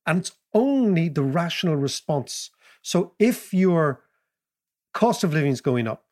And 0.07 0.19
it's 0.19 0.33
only 0.53 1.09
the 1.09 1.23
rational 1.23 1.77
response. 1.77 2.51
So 2.83 3.15
if 3.19 3.55
your 3.55 4.02
cost 4.93 5.25
of 5.25 5.33
living 5.33 5.53
is 5.53 5.61
going 5.61 5.87
up, 5.87 6.05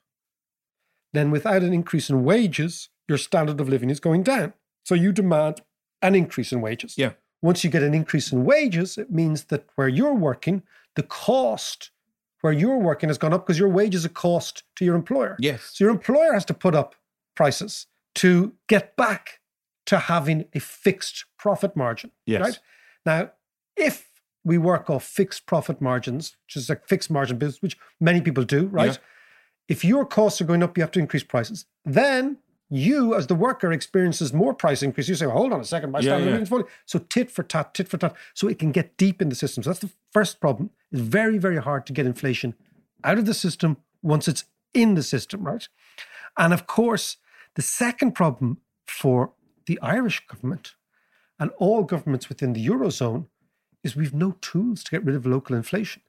then 1.12 1.30
without 1.30 1.62
an 1.62 1.72
increase 1.72 2.10
in 2.10 2.24
wages, 2.24 2.88
your 3.08 3.18
standard 3.18 3.60
of 3.60 3.68
living 3.68 3.90
is 3.90 4.00
going 4.00 4.22
down. 4.22 4.52
So 4.84 4.94
you 4.94 5.12
demand 5.12 5.60
an 6.02 6.14
increase 6.14 6.52
in 6.52 6.60
wages. 6.60 6.94
Yeah. 6.96 7.12
Once 7.42 7.64
you 7.64 7.70
get 7.70 7.82
an 7.82 7.94
increase 7.94 8.32
in 8.32 8.44
wages, 8.44 8.98
it 8.98 9.10
means 9.10 9.44
that 9.44 9.66
where 9.74 9.88
you're 9.88 10.14
working, 10.14 10.62
the 10.94 11.02
cost 11.02 11.90
where 12.42 12.52
you're 12.52 12.78
working 12.78 13.08
has 13.08 13.18
gone 13.18 13.32
up 13.32 13.46
because 13.46 13.58
your 13.58 13.68
wage 13.68 13.94
is 13.94 14.04
a 14.04 14.08
cost 14.08 14.64
to 14.76 14.84
your 14.84 14.94
employer. 14.94 15.36
Yes. 15.38 15.70
So 15.74 15.84
your 15.84 15.90
employer 15.90 16.32
has 16.32 16.44
to 16.46 16.54
put 16.54 16.74
up 16.74 16.94
prices 17.34 17.86
to 18.16 18.54
get 18.66 18.96
back 18.96 19.40
to 19.86 19.98
having 19.98 20.46
a 20.54 20.60
fixed 20.60 21.24
profit 21.38 21.76
margin. 21.76 22.12
Yes. 22.26 22.40
Right? 22.40 22.58
Now, 23.04 23.30
if 23.76 24.09
we 24.44 24.58
work 24.58 24.88
off 24.88 25.04
fixed 25.04 25.46
profit 25.46 25.80
margins, 25.80 26.36
which 26.46 26.56
is 26.56 26.70
a 26.70 26.76
fixed 26.86 27.10
margin 27.10 27.38
business, 27.38 27.62
which 27.62 27.76
many 28.00 28.20
people 28.20 28.44
do, 28.44 28.66
right? 28.66 28.92
Yeah. 28.92 28.98
If 29.68 29.84
your 29.84 30.04
costs 30.04 30.40
are 30.40 30.44
going 30.44 30.62
up, 30.62 30.76
you 30.76 30.82
have 30.82 30.90
to 30.92 30.98
increase 30.98 31.22
prices. 31.22 31.66
Then 31.84 32.38
you, 32.68 33.14
as 33.14 33.26
the 33.26 33.34
worker, 33.34 33.72
experiences 33.72 34.32
more 34.32 34.54
price 34.54 34.82
increase. 34.82 35.08
You 35.08 35.14
say, 35.14 35.26
well, 35.26 35.36
hold 35.36 35.52
on 35.52 35.60
a 35.60 35.64
second, 35.64 35.90
my 35.90 35.98
Yeah, 35.98 36.16
standard 36.16 36.38
yeah. 36.38 36.44
falling. 36.44 36.66
So 36.86 37.00
tit 37.00 37.30
for 37.30 37.42
tat, 37.42 37.74
tit 37.74 37.88
for 37.88 37.98
tat. 37.98 38.14
So 38.34 38.48
it 38.48 38.58
can 38.58 38.72
get 38.72 38.96
deep 38.96 39.20
in 39.20 39.28
the 39.28 39.34
system. 39.34 39.62
So 39.62 39.70
that's 39.70 39.80
the 39.80 39.90
first 40.12 40.40
problem. 40.40 40.70
It's 40.90 41.00
very, 41.00 41.38
very 41.38 41.58
hard 41.58 41.84
to 41.86 41.92
get 41.92 42.06
inflation 42.06 42.54
out 43.04 43.18
of 43.18 43.26
the 43.26 43.34
system 43.34 43.76
once 44.02 44.28
it's 44.28 44.44
in 44.72 44.94
the 44.94 45.02
system, 45.02 45.44
right? 45.44 45.68
And 46.38 46.52
of 46.52 46.66
course, 46.66 47.16
the 47.56 47.62
second 47.62 48.12
problem 48.12 48.58
for 48.86 49.32
the 49.66 49.78
Irish 49.82 50.26
government 50.26 50.74
and 51.38 51.50
all 51.58 51.82
governments 51.82 52.28
within 52.28 52.52
the 52.52 52.64
Eurozone 52.66 53.26
is 53.82 53.96
we've 53.96 54.14
no 54.14 54.32
tools 54.40 54.82
to 54.84 54.90
get 54.90 55.04
rid 55.04 55.16
of 55.16 55.26
local 55.26 55.56
inflation. 55.56 56.02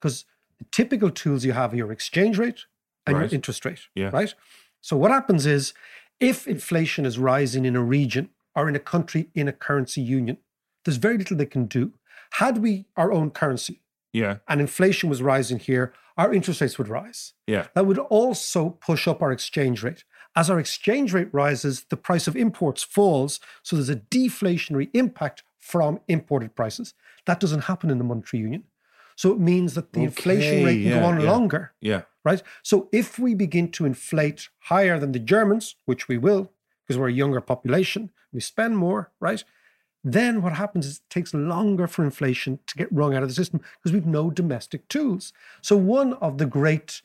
Because 0.00 0.24
the 0.58 0.64
typical 0.70 1.10
tools 1.10 1.44
you 1.44 1.52
have 1.52 1.72
are 1.72 1.76
your 1.76 1.92
exchange 1.92 2.38
rate 2.38 2.64
and 3.06 3.16
Right. 3.16 3.30
your 3.30 3.34
interest 3.34 3.64
rate, 3.64 3.80
Yeah. 3.94 4.10
right? 4.12 4.34
So 4.80 4.96
what 4.96 5.10
happens 5.10 5.46
is 5.46 5.72
if 6.20 6.46
inflation 6.48 7.04
is 7.06 7.18
rising 7.18 7.64
in 7.64 7.76
a 7.76 7.82
region 7.82 8.30
or 8.54 8.68
in 8.68 8.76
a 8.76 8.80
country 8.80 9.28
in 9.34 9.48
a 9.48 9.52
currency 9.52 10.00
union, 10.00 10.38
there's 10.84 10.96
very 10.96 11.18
little 11.18 11.36
they 11.36 11.46
can 11.46 11.66
do. 11.66 11.92
Had 12.32 12.58
we 12.58 12.86
our 12.96 13.12
own 13.12 13.30
currency 13.30 13.82
Yeah. 14.12 14.38
and 14.48 14.60
inflation 14.60 15.08
was 15.08 15.22
rising 15.22 15.58
here, 15.58 15.92
our 16.16 16.32
interest 16.34 16.60
rates 16.60 16.78
would 16.78 16.88
rise. 16.88 17.34
Yeah. 17.46 17.68
That 17.74 17.86
would 17.86 17.98
also 17.98 18.70
push 18.70 19.06
up 19.06 19.22
our 19.22 19.30
exchange 19.32 19.82
rate. 19.84 20.04
As 20.34 20.50
our 20.50 20.58
exchange 20.58 21.12
rate 21.12 21.28
rises, 21.32 21.84
the 21.88 21.96
price 21.96 22.26
of 22.26 22.36
imports 22.36 22.82
falls. 22.82 23.38
So 23.62 23.76
there's 23.76 23.88
a 23.88 23.96
deflationary 23.96 24.90
impact 24.94 25.42
from 25.58 26.00
imported 26.08 26.54
prices. 26.54 26.94
That 27.26 27.40
doesn't 27.40 27.64
happen 27.64 27.90
in 27.90 27.98
the 27.98 28.04
monetary 28.04 28.42
union. 28.42 28.64
So 29.16 29.32
it 29.32 29.40
means 29.40 29.74
that 29.74 29.92
the 29.92 30.04
inflation 30.04 30.64
rate 30.64 30.82
can 30.82 30.92
yeah, 30.92 31.00
go 31.00 31.06
on 31.06 31.20
yeah. 31.20 31.30
longer, 31.30 31.72
Yeah. 31.80 32.02
right? 32.24 32.40
So 32.62 32.88
if 32.92 33.18
we 33.18 33.34
begin 33.34 33.70
to 33.72 33.84
inflate 33.84 34.48
higher 34.60 34.98
than 35.00 35.10
the 35.10 35.18
Germans, 35.18 35.74
which 35.86 36.06
we 36.06 36.18
will, 36.18 36.52
because 36.86 36.98
we're 36.98 37.08
a 37.08 37.12
younger 37.12 37.40
population, 37.40 38.10
we 38.32 38.40
spend 38.40 38.78
more, 38.78 39.10
right? 39.18 39.42
Then 40.04 40.40
what 40.40 40.52
happens 40.52 40.86
is 40.86 40.98
it 40.98 41.10
takes 41.10 41.34
longer 41.34 41.88
for 41.88 42.04
inflation 42.04 42.60
to 42.68 42.76
get 42.76 42.92
wrung 42.92 43.14
out 43.14 43.24
of 43.24 43.28
the 43.28 43.34
system 43.34 43.60
because 43.76 43.92
we've 43.92 44.06
no 44.06 44.30
domestic 44.30 44.86
tools. 44.88 45.32
So 45.62 45.76
one 45.76 46.12
of 46.14 46.38
the 46.38 46.46
great, 46.46 47.02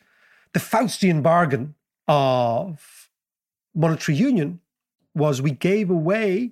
the 0.54 0.60
Faustian 0.60 1.24
bargain 1.24 1.74
of 2.08 3.10
monetary 3.74 4.18
union 4.18 4.60
was 5.16 5.42
we 5.42 5.52
gave 5.52 5.90
away 5.90 6.52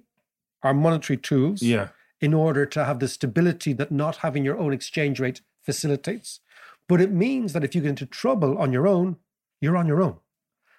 our 0.64 0.74
monetary 0.74 1.18
tools 1.18 1.62
Yeah. 1.62 1.90
in 2.20 2.34
order 2.34 2.66
to 2.68 2.86
have 2.86 3.00
the 3.00 3.08
stability 3.08 3.74
that 3.74 3.92
not 3.92 4.18
having 4.18 4.44
your 4.46 4.58
own 4.58 4.74
exchange 4.74 5.20
rate 5.20 5.42
facilitates. 5.62 6.40
But 6.88 7.02
it 7.02 7.12
means 7.12 7.54
that 7.54 7.64
if 7.64 7.74
you 7.76 7.82
get 7.82 7.90
into 7.90 8.06
trouble 8.06 8.58
on 8.58 8.74
your 8.74 8.88
own, 8.88 9.18
you're 9.62 9.78
on 9.78 9.88
your 9.88 10.02
own. 10.02 10.18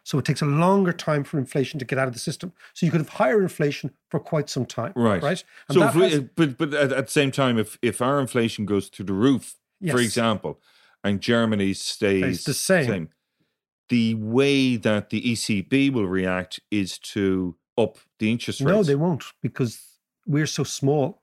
So 0.04 0.18
it 0.18 0.24
takes 0.24 0.42
a 0.42 0.46
longer 0.46 0.92
time 0.92 1.22
for 1.24 1.38
inflation 1.38 1.78
to 1.78 1.84
get 1.84 1.96
out 1.98 2.08
of 2.08 2.12
the 2.14 2.18
system. 2.18 2.52
So 2.74 2.84
you 2.84 2.90
could 2.92 3.00
have 3.00 3.08
higher 3.10 3.40
inflation 3.40 3.92
for 4.10 4.18
quite 4.18 4.50
some 4.50 4.66
time. 4.66 4.92
Right. 4.96 5.22
Right. 5.22 5.44
And 5.68 5.74
So, 5.78 5.84
if 5.88 5.94
we, 5.94 6.10
has- 6.10 6.20
but 6.34 6.58
but 6.58 6.74
at, 6.74 6.92
at 6.92 7.06
the 7.06 7.12
same 7.12 7.30
time, 7.30 7.56
if 7.58 7.78
if 7.82 8.02
our 8.02 8.18
inflation 8.20 8.66
goes 8.66 8.88
through 8.88 9.06
the 9.06 9.12
roof, 9.12 9.54
for 9.90 10.00
example, 10.00 10.60
and 11.04 11.20
Germany 11.20 11.72
stays 11.74 12.40
Stays 12.40 12.44
the 12.44 12.54
same. 12.54 13.08
the 13.88 14.14
way 14.16 14.76
that 14.76 15.10
the 15.10 15.20
ECB 15.22 15.92
will 15.92 16.06
react 16.08 16.58
is 16.70 16.98
to 16.98 17.56
up 17.78 17.98
the 18.18 18.30
interest 18.30 18.60
rates. 18.60 18.68
no, 18.70 18.82
they 18.82 18.94
won't 18.94 19.24
because 19.40 19.82
we're 20.26 20.46
so 20.46 20.64
small. 20.64 21.22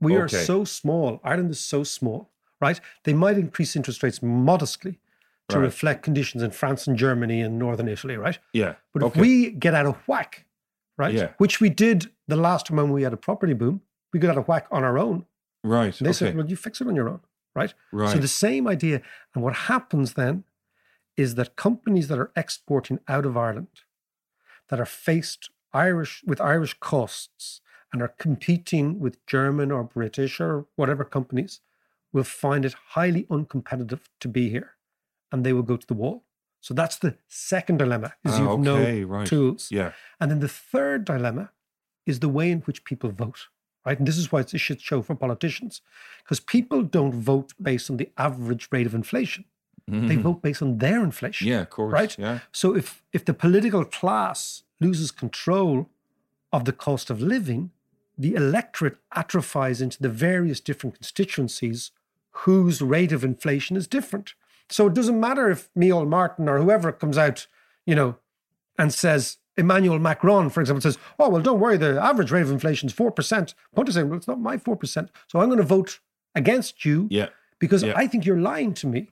We 0.00 0.16
are 0.16 0.28
so 0.28 0.64
small. 0.64 1.20
Ireland 1.24 1.50
is 1.50 1.60
so 1.60 1.82
small, 1.84 2.30
right? 2.60 2.78
They 3.04 3.14
might 3.14 3.38
increase 3.38 3.74
interest 3.76 4.02
rates 4.02 4.22
modestly 4.22 4.98
to 5.48 5.56
Right. 5.58 5.64
reflect 5.64 6.02
conditions 6.02 6.42
in 6.42 6.50
France 6.50 6.86
and 6.86 6.96
Germany 6.96 7.40
and 7.40 7.58
northern 7.58 7.88
Italy, 7.88 8.16
right? 8.16 8.38
Yeah. 8.52 8.74
But 8.92 9.02
okay. 9.04 9.18
if 9.18 9.22
we 9.22 9.50
get 9.50 9.72
out 9.74 9.86
of 9.86 9.96
whack, 10.08 10.44
right, 10.98 11.14
Yeah. 11.14 11.32
which 11.38 11.60
we 11.60 11.70
did 11.70 12.10
the 12.28 12.36
last 12.36 12.66
time 12.66 12.76
when 12.76 12.90
we 12.90 13.02
had 13.02 13.12
a 13.12 13.16
property 13.16 13.54
boom, 13.54 13.80
we 14.12 14.18
got 14.20 14.30
out 14.30 14.38
of 14.38 14.48
whack 14.48 14.66
on 14.70 14.84
our 14.84 14.98
own. 14.98 15.26
right, 15.62 15.98
And 15.98 16.06
they 16.06 16.10
okay, 16.10 16.12
said, 16.26 16.36
well, 16.36 16.46
you 16.46 16.56
fix 16.56 16.80
it 16.82 16.86
on 16.86 16.94
your 16.96 17.08
own, 17.08 17.20
right? 17.54 17.72
Right. 17.92 18.10
So 18.12 18.18
the 18.18 18.28
same 18.28 18.68
idea. 18.68 19.00
And 19.34 19.42
what 19.42 19.54
happens 19.54 20.12
then 20.14 20.44
is 21.16 21.36
that 21.36 21.56
companies 21.56 22.08
that 22.08 22.18
are 22.18 22.30
exporting 22.36 22.98
out 23.08 23.24
of 23.24 23.34
Ireland, 23.36 23.68
that 24.68 24.80
are 24.80 24.86
faced 24.86 25.50
Irish 25.72 26.22
with 26.26 26.40
Irish 26.40 26.74
costs 26.80 27.60
and 27.92 28.02
are 28.02 28.14
competing 28.18 28.98
with 28.98 29.24
German 29.26 29.70
or 29.70 29.84
British 29.84 30.40
or 30.40 30.66
whatever 30.76 31.04
companies, 31.04 31.60
will 32.12 32.24
find 32.24 32.64
it 32.64 32.74
highly 32.90 33.24
uncompetitive 33.24 34.00
to 34.20 34.28
be 34.28 34.48
here, 34.48 34.70
and 35.32 35.44
they 35.44 35.52
will 35.52 35.62
go 35.62 35.76
to 35.76 35.86
the 35.86 35.94
wall. 35.94 36.24
So 36.60 36.74
that's 36.74 36.96
the 36.96 37.16
second 37.28 37.78
dilemma: 37.78 38.14
is 38.24 38.32
Ah, 38.34 38.38
you've 38.38 38.48
okay, 38.66 39.00
no 39.02 39.06
right. 39.06 39.26
tools. 39.26 39.68
yeah, 39.70 39.92
And 40.20 40.30
then 40.30 40.40
the 40.40 40.48
third 40.48 41.04
dilemma 41.04 41.50
is 42.06 42.20
the 42.20 42.28
way 42.28 42.50
in 42.50 42.60
which 42.60 42.84
people 42.84 43.10
vote, 43.10 43.48
right? 43.84 43.98
And 43.98 44.06
this 44.08 44.16
is 44.18 44.30
why 44.32 44.40
it's 44.40 44.54
a 44.54 44.58
shit 44.58 44.80
show 44.80 45.02
for 45.02 45.14
politicians, 45.14 45.80
because 46.22 46.40
people 46.40 46.82
don't 46.82 47.14
vote 47.14 47.52
based 47.60 47.90
on 47.90 47.96
the 47.96 48.10
average 48.16 48.68
rate 48.70 48.86
of 48.86 48.94
inflation. 48.94 49.44
They 49.86 50.16
Mhm. 50.16 50.22
vote 50.22 50.42
based 50.42 50.62
on 50.62 50.78
their 50.78 51.02
inflation. 51.04 51.46
yeah, 51.48 51.60
of 51.60 51.70
course, 51.70 51.92
Right? 51.92 52.18
yeah, 52.18 52.38
So 52.52 52.74
if 52.74 53.02
if 53.12 53.24
the 53.24 53.34
political 53.34 53.84
class 53.84 54.62
loses 54.80 55.10
control 55.10 55.90
of 56.52 56.64
the 56.64 56.72
cost 56.72 57.10
of 57.10 57.20
living, 57.20 57.70
the 58.16 58.34
electorate 58.34 58.96
atrophies 59.14 59.80
into 59.82 60.00
the 60.00 60.08
various 60.08 60.60
different 60.60 60.94
constituencies 60.96 61.90
whose 62.44 62.80
rate 62.80 63.12
of 63.12 63.22
inflation 63.24 63.76
is 63.76 63.86
different. 63.86 64.34
So 64.70 64.86
it 64.86 64.94
doesn't 64.94 65.20
matter 65.20 65.50
if 65.50 65.68
Micheál 65.74 66.08
Martin 66.08 66.48
or 66.48 66.58
whoever 66.60 66.90
comes 66.90 67.18
out, 67.18 67.46
you 67.84 67.94
know, 67.94 68.16
and 68.78 68.92
says 68.92 69.38
Emmanuel 69.56 69.98
Macron, 69.98 70.48
for 70.50 70.60
example, 70.60 70.80
says, 70.80 70.98
"Oh 71.18 71.28
well, 71.28 71.42
don't 71.42 71.60
worry, 71.60 71.76
the 71.76 72.02
average 72.02 72.30
rate 72.32 72.42
of 72.42 72.50
inflation 72.50 72.88
is 72.88 72.94
four 72.94 73.10
percent." 73.12 73.54
Point 73.74 73.88
is 73.90 73.94
saying, 73.96 74.08
"Well, 74.08 74.16
it's 74.16 74.26
not 74.26 74.40
my 74.40 74.56
four 74.56 74.76
percent, 74.76 75.10
so 75.28 75.40
I'm 75.40 75.48
going 75.48 75.58
to 75.58 75.64
vote 75.64 76.00
against 76.34 76.84
you 76.86 77.06
yeah, 77.10 77.28
because 77.58 77.82
Yeah. 77.84 77.92
I 77.96 78.06
think 78.08 78.24
you're 78.24 78.40
lying 78.40 78.72
to 78.74 78.86
me. 78.86 79.10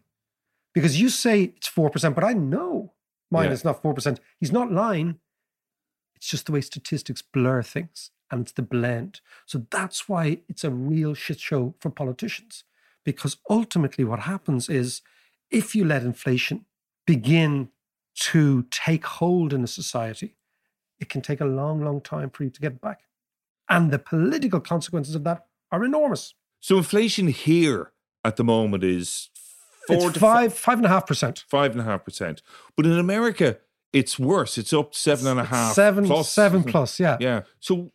Because 0.75 1.01
you 1.01 1.09
say 1.09 1.43
it's 1.57 1.69
4%, 1.69 2.15
but 2.15 2.25
I 2.25 2.33
know 2.33 2.95
mine 3.31 3.47
Yeah. 3.47 3.53
is 3.53 3.65
not 3.65 3.83
4%. 3.83 4.19
He's 4.39 4.53
not 4.53 4.73
lying. 4.73 5.19
It's 6.17 6.29
just 6.29 6.47
the 6.47 6.53
way 6.53 6.61
statistics 6.61 7.23
blur 7.23 7.63
things 7.63 8.11
and 8.31 8.43
it's 8.43 8.53
the 8.53 8.63
blend. 8.63 9.21
So 9.47 9.67
that's 9.71 10.09
why 10.09 10.41
it's 10.49 10.65
a 10.65 10.71
real 10.71 11.15
shit 11.15 11.41
show 11.41 11.75
for 11.81 11.91
politicians. 11.91 12.65
Because 13.05 13.37
ultimately, 13.51 14.05
what 14.05 14.21
happens 14.21 14.69
is 14.69 15.03
if 15.51 15.75
you 15.75 15.85
let 15.85 16.03
inflation 16.03 16.65
begin 17.07 17.71
to 18.15 18.63
take 18.71 19.05
hold 19.05 19.53
in 19.53 19.65
a 19.65 19.67
society, 19.67 20.37
it 21.01 21.09
can 21.09 21.21
take 21.21 21.41
a 21.41 21.45
long, 21.45 21.83
long 21.85 22.01
time 22.01 22.31
for 22.31 22.45
you 22.45 22.51
to 22.51 22.61
get 22.61 22.81
back. 22.81 23.01
And 23.69 23.91
the 23.91 23.99
political 23.99 24.61
consequences 24.61 25.15
of 25.15 25.25
that 25.25 25.47
are 25.73 25.85
enormous. 25.85 26.35
So 26.61 26.77
inflation 26.79 27.27
here 27.27 27.93
at 28.25 28.37
the 28.37 28.45
moment 28.45 28.85
is 28.85 29.31
four 29.87 30.11
It's 30.11 30.19
five, 30.19 30.55
five 30.55 30.79
and 30.79 30.87
a 30.87 30.89
half 30.89 31.07
percent. 31.07 31.45
five 31.49 31.73
and 31.73 31.81
a 31.81 31.85
half 31.85 32.05
percent, 32.05 32.43
but 32.77 32.87
in 32.87 32.93
America 32.99 33.59
it's 33.93 34.19
worse. 34.19 34.57
It's 34.57 34.73
up 34.73 34.95
seven 34.95 35.27
and 35.27 35.39
a 35.39 35.45
half, 35.45 35.75
Seven, 35.75 36.07
plus. 36.07 36.31
seven 36.31 36.65
plus, 36.65 36.99
yeah. 36.99 37.19
Yeah. 37.21 37.43
So 37.61 37.93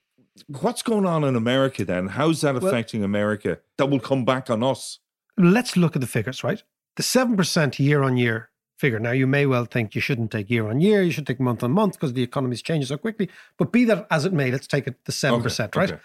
what's 0.48 0.84
going 0.84 1.06
on 1.08 1.24
in 1.24 1.36
America 1.36 1.84
then? 1.86 2.10
How's 2.10 2.42
that 2.42 2.54
Well- 2.56 2.68
affecting 2.68 3.04
America? 3.04 3.60
That 3.78 3.88
will 3.88 4.00
come 4.00 4.24
back 4.24 4.50
on 4.52 4.62
us. 4.64 5.00
Let's 5.38 5.76
look 5.76 5.96
at 5.96 6.02
the 6.02 6.08
figures, 6.08 6.44
right? 6.44 6.62
The 6.98 7.04
7% 7.04 7.80
year 7.80 8.04
on 8.04 8.16
year 8.18 8.50
figure. 8.78 9.00
Now, 9.00 9.10
you 9.12 9.26
may 9.26 9.48
well 9.48 9.66
think 9.66 9.96
you 9.96 10.02
shouldn't 10.02 10.30
take 10.30 10.52
year 10.52 10.68
on 10.70 10.82
year, 10.82 11.02
you 11.02 11.10
should 11.12 11.26
take 11.26 11.40
month 11.40 11.64
on 11.64 11.72
month 11.72 11.94
because 11.94 12.14
the 12.14 12.22
economy's 12.24 12.62
changing 12.62 12.88
so 12.88 12.98
quickly. 12.98 13.28
But 13.58 13.72
be 13.72 13.84
that 13.86 14.06
as 14.12 14.24
it 14.26 14.34
may, 14.34 14.52
let's 14.52 14.68
take 14.68 14.86
it 14.86 15.04
the 15.06 15.12
7%, 15.12 15.76
right? 15.76 15.92
okay. 15.94 16.02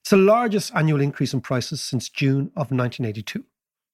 It's 0.00 0.10
the 0.10 0.16
largest 0.16 0.72
annual 0.74 1.00
increase 1.02 1.34
in 1.34 1.42
prices 1.42 1.82
since 1.82 2.08
June 2.08 2.46
of 2.56 2.70
1982. 2.70 3.44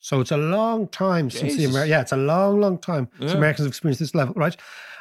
So 0.02 0.20
it's 0.20 0.32
a 0.32 0.36
long 0.36 0.88
time 0.88 1.30
since 1.30 1.56
the 1.56 1.64
Amer- 1.64 1.84
yeah, 1.84 2.00
it's 2.00 2.10
a 2.10 2.16
long, 2.16 2.60
long 2.60 2.76
time 2.76 3.08
since 3.20 3.32
Americans 3.32 3.66
have 3.66 3.70
experienced 3.70 4.00
this 4.00 4.16
level, 4.16 4.34
right? 4.34 4.56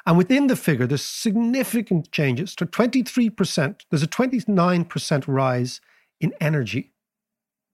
And 0.06 0.16
within 0.16 0.46
the 0.46 0.56
figure, 0.56 0.86
there's 0.86 1.04
significant 1.04 2.12
changes 2.12 2.56
to 2.58 2.68
23%. 2.68 3.82
There's 3.90 4.04
a 4.04 4.08
29% 4.08 5.24
rise 5.28 5.82
in 6.20 6.34
energy 6.40 6.92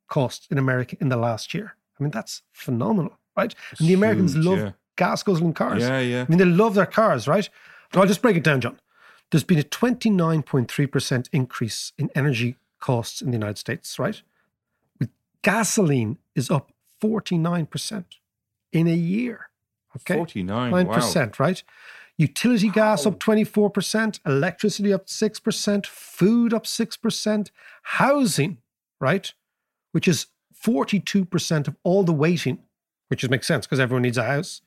costs 0.08 0.48
in 0.50 0.58
America 0.58 0.96
in 1.02 1.10
the 1.10 1.18
last 1.18 1.54
year. 1.54 1.76
I 2.00 2.04
mean, 2.04 2.12
that's 2.12 2.44
phenomenal, 2.54 3.20
right? 3.36 3.54
and 3.78 3.90
the 3.90 3.94
Americans 3.94 4.34
huge, 4.34 4.46
love 4.46 4.60
yeah. 4.60 4.72
gas 4.96 5.22
guzzling 5.22 5.54
cars. 5.54 5.84
Yeah, 5.84 6.00
yeah. 6.00 6.22
I 6.22 6.26
mean, 6.30 6.38
they 6.38 6.46
love 6.46 6.76
their 6.76 6.86
cars, 6.86 7.28
right? 7.28 7.50
So 7.94 8.00
I'll 8.00 8.08
just 8.08 8.22
break 8.22 8.38
it 8.38 8.44
down, 8.44 8.62
John. 8.62 8.80
There's 9.32 9.44
been 9.44 9.60
a 9.60 9.64
29.3% 9.64 11.30
increase 11.34 11.92
in 11.98 12.10
energy 12.16 12.56
costs 12.80 13.22
in 13.22 13.32
the 13.32 13.36
United 13.36 13.58
States, 13.58 14.00
right? 14.00 14.22
With 14.98 15.10
gasoline 15.42 16.20
is 16.34 16.50
up 16.50 16.72
49% 17.02 18.06
in 18.74 18.88
a 18.88 18.96
year. 18.96 19.50
Okay. 19.96 20.16
49, 20.16 20.72
Nine 20.72 20.88
wow. 20.88 20.94
percent, 20.94 21.40
right? 21.40 21.64
Utility 22.18 22.70
gas 22.70 23.06
up 23.06 23.20
24%, 23.20 24.20
electricity 24.26 24.92
up 24.92 25.06
6%, 25.06 25.86
food 25.86 26.54
up 26.54 26.66
6%, 26.66 27.52
housing, 27.84 28.58
right? 29.00 29.34
Which 29.92 30.08
is 30.08 30.28
42% 30.66 31.68
of 31.68 31.76
all 31.84 32.04
the 32.04 32.14
waiting, 32.14 32.60
which 33.10 33.24
is, 33.24 33.30
makes 33.30 33.46
sense 33.46 33.68
because 33.68 33.80
everyone 33.80 34.02
needs 34.02 34.18
a 34.18 34.24
house, 34.24 34.62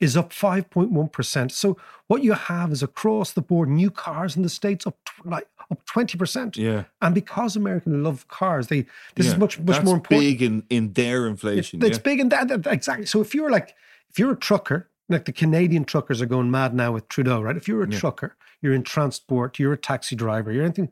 is 0.00 0.16
up 0.16 0.30
5.1%. 0.30 1.50
So 1.50 1.76
what 2.06 2.22
you 2.22 2.32
have 2.34 2.70
is 2.72 2.82
across 2.82 3.32
the 3.32 3.40
board, 3.40 3.68
new 3.68 3.90
cars 3.90 4.36
in 4.36 4.42
the 4.42 4.48
States 4.48 4.86
up 4.86 4.96
tw- 5.04 5.26
like 5.26 5.48
up 5.70 5.84
20%. 5.86 6.56
Yeah. 6.56 6.84
And 7.00 7.14
because 7.14 7.56
Americans 7.56 7.96
love 8.04 8.28
cars, 8.28 8.66
they 8.68 8.86
this 9.14 9.26
is 9.26 9.36
much, 9.36 9.58
much 9.58 9.76
That's 9.76 9.84
more 9.84 9.94
important. 9.96 10.20
big 10.20 10.42
in, 10.42 10.64
in 10.70 10.92
their 10.92 11.26
inflation. 11.26 11.82
It's 11.82 11.96
yeah. 11.96 12.02
big 12.02 12.20
in 12.20 12.28
that, 12.28 12.48
that- 12.48 12.66
exactly. 12.66 13.06
So 13.06 13.20
if 13.20 13.34
you're 13.34 13.50
like, 13.50 13.74
if 14.10 14.18
you're 14.18 14.32
a 14.32 14.36
trucker, 14.36 14.88
like 15.08 15.24
the 15.24 15.32
Canadian 15.32 15.84
truckers 15.84 16.20
are 16.20 16.26
going 16.26 16.50
mad 16.50 16.74
now 16.74 16.92
with 16.92 17.08
Trudeau, 17.08 17.40
right? 17.40 17.56
If 17.56 17.66
you're 17.68 17.82
a 17.82 17.88
Yeah. 17.88 17.98
trucker, 17.98 18.36
you're 18.60 18.74
in 18.74 18.82
transport, 18.82 19.58
you're 19.58 19.72
a 19.72 19.78
taxi 19.78 20.16
driver, 20.16 20.52
you're 20.52 20.64
anything, 20.64 20.90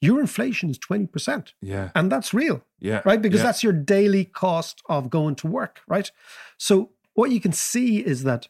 your 0.00 0.20
inflation 0.20 0.70
is 0.70 0.78
20%. 0.78 1.54
Yeah. 1.60 1.90
And 1.96 2.12
that's 2.12 2.32
real, 2.32 2.62
Yeah. 2.78 3.02
right? 3.04 3.20
Because 3.20 3.40
yeah. 3.40 3.46
that's 3.46 3.64
your 3.64 3.72
daily 3.72 4.24
cost 4.24 4.80
of 4.88 5.10
going 5.10 5.34
to 5.36 5.46
work, 5.48 5.80
right? 5.88 6.10
So 6.56 6.90
what 7.18 7.32
you 7.32 7.40
can 7.40 7.52
see 7.52 7.98
is 8.12 8.22
that 8.22 8.46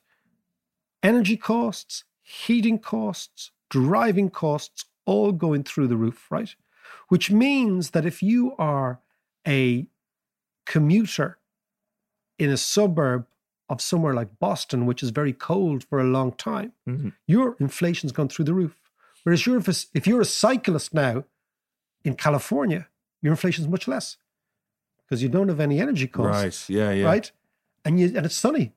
energy 1.02 1.36
costs, 1.38 2.04
heating 2.20 2.78
costs, 2.78 3.50
driving 3.70 4.28
costs, 4.28 4.84
all 5.06 5.32
going 5.32 5.62
through 5.64 5.86
the 5.88 5.96
roof, 5.96 6.26
right? 6.30 6.54
Which 7.08 7.30
means 7.30 7.90
that 7.92 8.04
if 8.04 8.22
you 8.22 8.54
are 8.58 9.00
a 9.46 9.86
commuter 10.66 11.38
in 12.38 12.50
a 12.50 12.58
suburb 12.58 13.26
of 13.70 13.80
somewhere 13.80 14.12
like 14.12 14.38
Boston, 14.38 14.84
which 14.84 15.02
is 15.02 15.10
very 15.10 15.32
cold 15.32 15.82
for 15.84 15.98
a 15.98 16.04
long 16.04 16.32
time, 16.32 16.72
Mhm. 16.86 17.12
your 17.26 17.56
inflation's 17.58 18.12
gone 18.12 18.28
through 18.28 18.44
the 18.44 18.54
roof. 18.62 18.74
Whereas 19.22 19.46
you're, 19.46 19.56
if, 19.58 19.68
if 19.94 20.06
you're 20.06 20.20
a 20.20 20.24
cyclist 20.44 20.92
now 20.92 21.24
in 22.04 22.14
California, 22.16 22.88
your 23.22 23.32
inflation 23.32 23.64
is 23.64 23.68
much 23.70 23.88
less. 23.88 24.16
because 25.04 25.22
you 25.22 25.30
don't 25.30 25.48
have 25.48 25.58
any 25.68 25.80
energy 25.80 26.06
costs. 26.06 26.68
Right. 26.68 26.76
Yeah. 26.78 26.90
Yeah. 26.92 27.06
Right. 27.06 27.32
And 27.88 27.98
you 28.00 28.06
and 28.16 28.24
it's 28.26 28.34
sunny. 28.36 28.74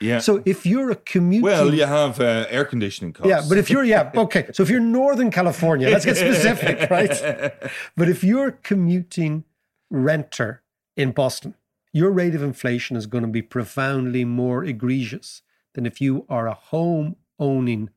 Yeah. 0.00 0.18
So 0.18 0.42
if 0.44 0.66
you're 0.66 0.90
a 0.90 0.96
commuting 0.96 1.42
well, 1.42 1.72
you 1.72 1.84
have 1.86 2.18
uh, 2.20 2.46
air 2.50 2.64
conditioning 2.64 3.12
costs. 3.12 3.28
Yeah, 3.28 3.42
but 3.48 3.58
if 3.58 3.70
you're 3.70 3.84
yeah, 3.84 4.10
okay. 4.16 4.48
So 4.52 4.62
if 4.64 4.68
you're 4.70 4.80
Northern 4.80 5.30
California, 5.30 5.88
let's 5.88 6.04
get 6.04 6.16
specific, 6.16 6.90
right? 6.98 7.52
But 7.96 8.08
if 8.08 8.24
you're 8.24 8.48
a 8.48 8.52
commuting 8.52 9.44
renter 9.90 10.62
in 10.96 11.12
Boston, 11.12 11.54
your 11.92 12.10
rate 12.10 12.34
of 12.34 12.42
inflation 12.42 12.96
is 12.96 13.06
going 13.06 13.22
to 13.22 13.30
be 13.30 13.42
profoundly 13.42 14.24
more 14.24 14.64
egregious 14.64 15.42
than 15.74 15.86
if 15.86 16.00
you 16.00 16.24
are 16.28 16.46
a 16.48 16.54
home 16.54 17.16
owning 17.38 17.90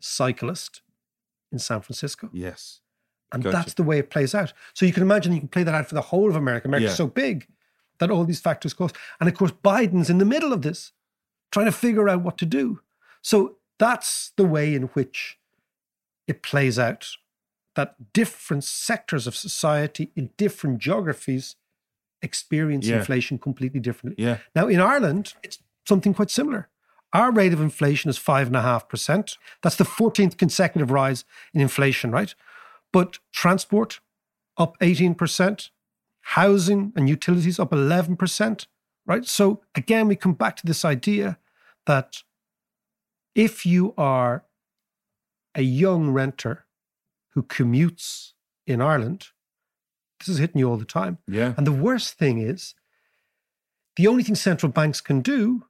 cyclist 0.00 0.82
in 1.52 1.58
San 1.58 1.80
Francisco. 1.80 2.28
yes. 2.32 2.80
And 3.32 3.42
Gotcha. 3.42 3.56
that's 3.56 3.74
the 3.74 3.82
way 3.82 3.98
it 3.98 4.08
plays 4.08 4.34
out. 4.36 4.52
So 4.72 4.86
you 4.86 4.92
can 4.92 5.02
imagine 5.02 5.32
you 5.32 5.40
can 5.40 5.48
play 5.48 5.64
that 5.64 5.74
out 5.74 5.88
for 5.88 5.96
the 5.96 6.00
whole 6.00 6.30
of 6.30 6.36
America. 6.36 6.68
America's 6.68 6.92
Yeah. 6.92 6.94
so 6.96 7.08
big 7.08 7.48
that 7.98 8.10
all 8.10 8.24
these 8.24 8.40
factors 8.40 8.74
cause. 8.74 8.92
And 9.20 9.28
of 9.28 9.34
course, 9.34 9.52
Biden's 9.52 10.10
in 10.10 10.18
the 10.18 10.24
middle 10.24 10.52
of 10.52 10.62
this, 10.62 10.92
trying 11.50 11.66
to 11.66 11.72
figure 11.72 12.08
out 12.08 12.22
what 12.22 12.38
to 12.38 12.46
do. 12.46 12.80
So 13.22 13.56
that's 13.78 14.32
the 14.36 14.44
way 14.46 14.74
in 14.74 14.84
which 14.94 15.38
it 16.26 16.42
plays 16.42 16.78
out. 16.78 17.08
That 17.74 18.12
different 18.12 18.64
sectors 18.64 19.26
of 19.26 19.36
society 19.36 20.10
in 20.16 20.30
different 20.36 20.78
geographies 20.78 21.56
experience 22.22 22.86
Yeah. 22.86 22.96
inflation 22.98 23.38
completely 23.38 23.80
differently. 23.80 24.22
Yeah. 24.22 24.38
Now, 24.54 24.66
in 24.68 24.80
Ireland, 24.80 25.34
it's 25.42 25.58
something 25.86 26.14
quite 26.14 26.30
similar. 26.30 26.68
Our 27.12 27.30
rate 27.30 27.52
of 27.52 27.60
inflation 27.60 28.08
is 28.08 28.18
5.5%. 28.18 29.36
That's 29.62 29.76
the 29.76 29.84
14th 29.84 30.36
consecutive 30.38 30.90
rise 30.90 31.24
in 31.52 31.60
inflation, 31.60 32.10
right? 32.10 32.34
But 32.92 33.18
transport 33.32 34.00
up 34.56 34.76
18%, 34.80 35.70
housing 36.30 36.92
and 36.96 37.08
utilities 37.08 37.60
up 37.60 37.70
11%, 37.70 38.66
right? 39.06 39.24
So 39.24 39.62
again, 39.76 40.08
we 40.08 40.16
come 40.16 40.34
back 40.34 40.56
to 40.56 40.66
this 40.66 40.84
idea 40.84 41.38
that 41.86 42.24
if 43.36 43.64
you 43.64 43.94
are 43.96 44.44
a 45.54 45.62
young 45.62 46.10
renter 46.10 46.64
who 47.30 47.44
commutes 47.44 48.32
in 48.66 48.80
Ireland, 48.80 49.28
this 50.18 50.28
is 50.28 50.38
hitting 50.38 50.58
you 50.58 50.68
all 50.68 50.76
the 50.76 50.84
time. 50.84 51.18
Yeah. 51.28 51.54
And 51.56 51.64
the 51.64 51.72
worst 51.72 52.14
thing 52.14 52.40
is, 52.40 52.74
the 53.94 54.08
only 54.08 54.24
thing 54.24 54.34
central 54.34 54.72
banks 54.72 55.00
can 55.00 55.20
do 55.20 55.66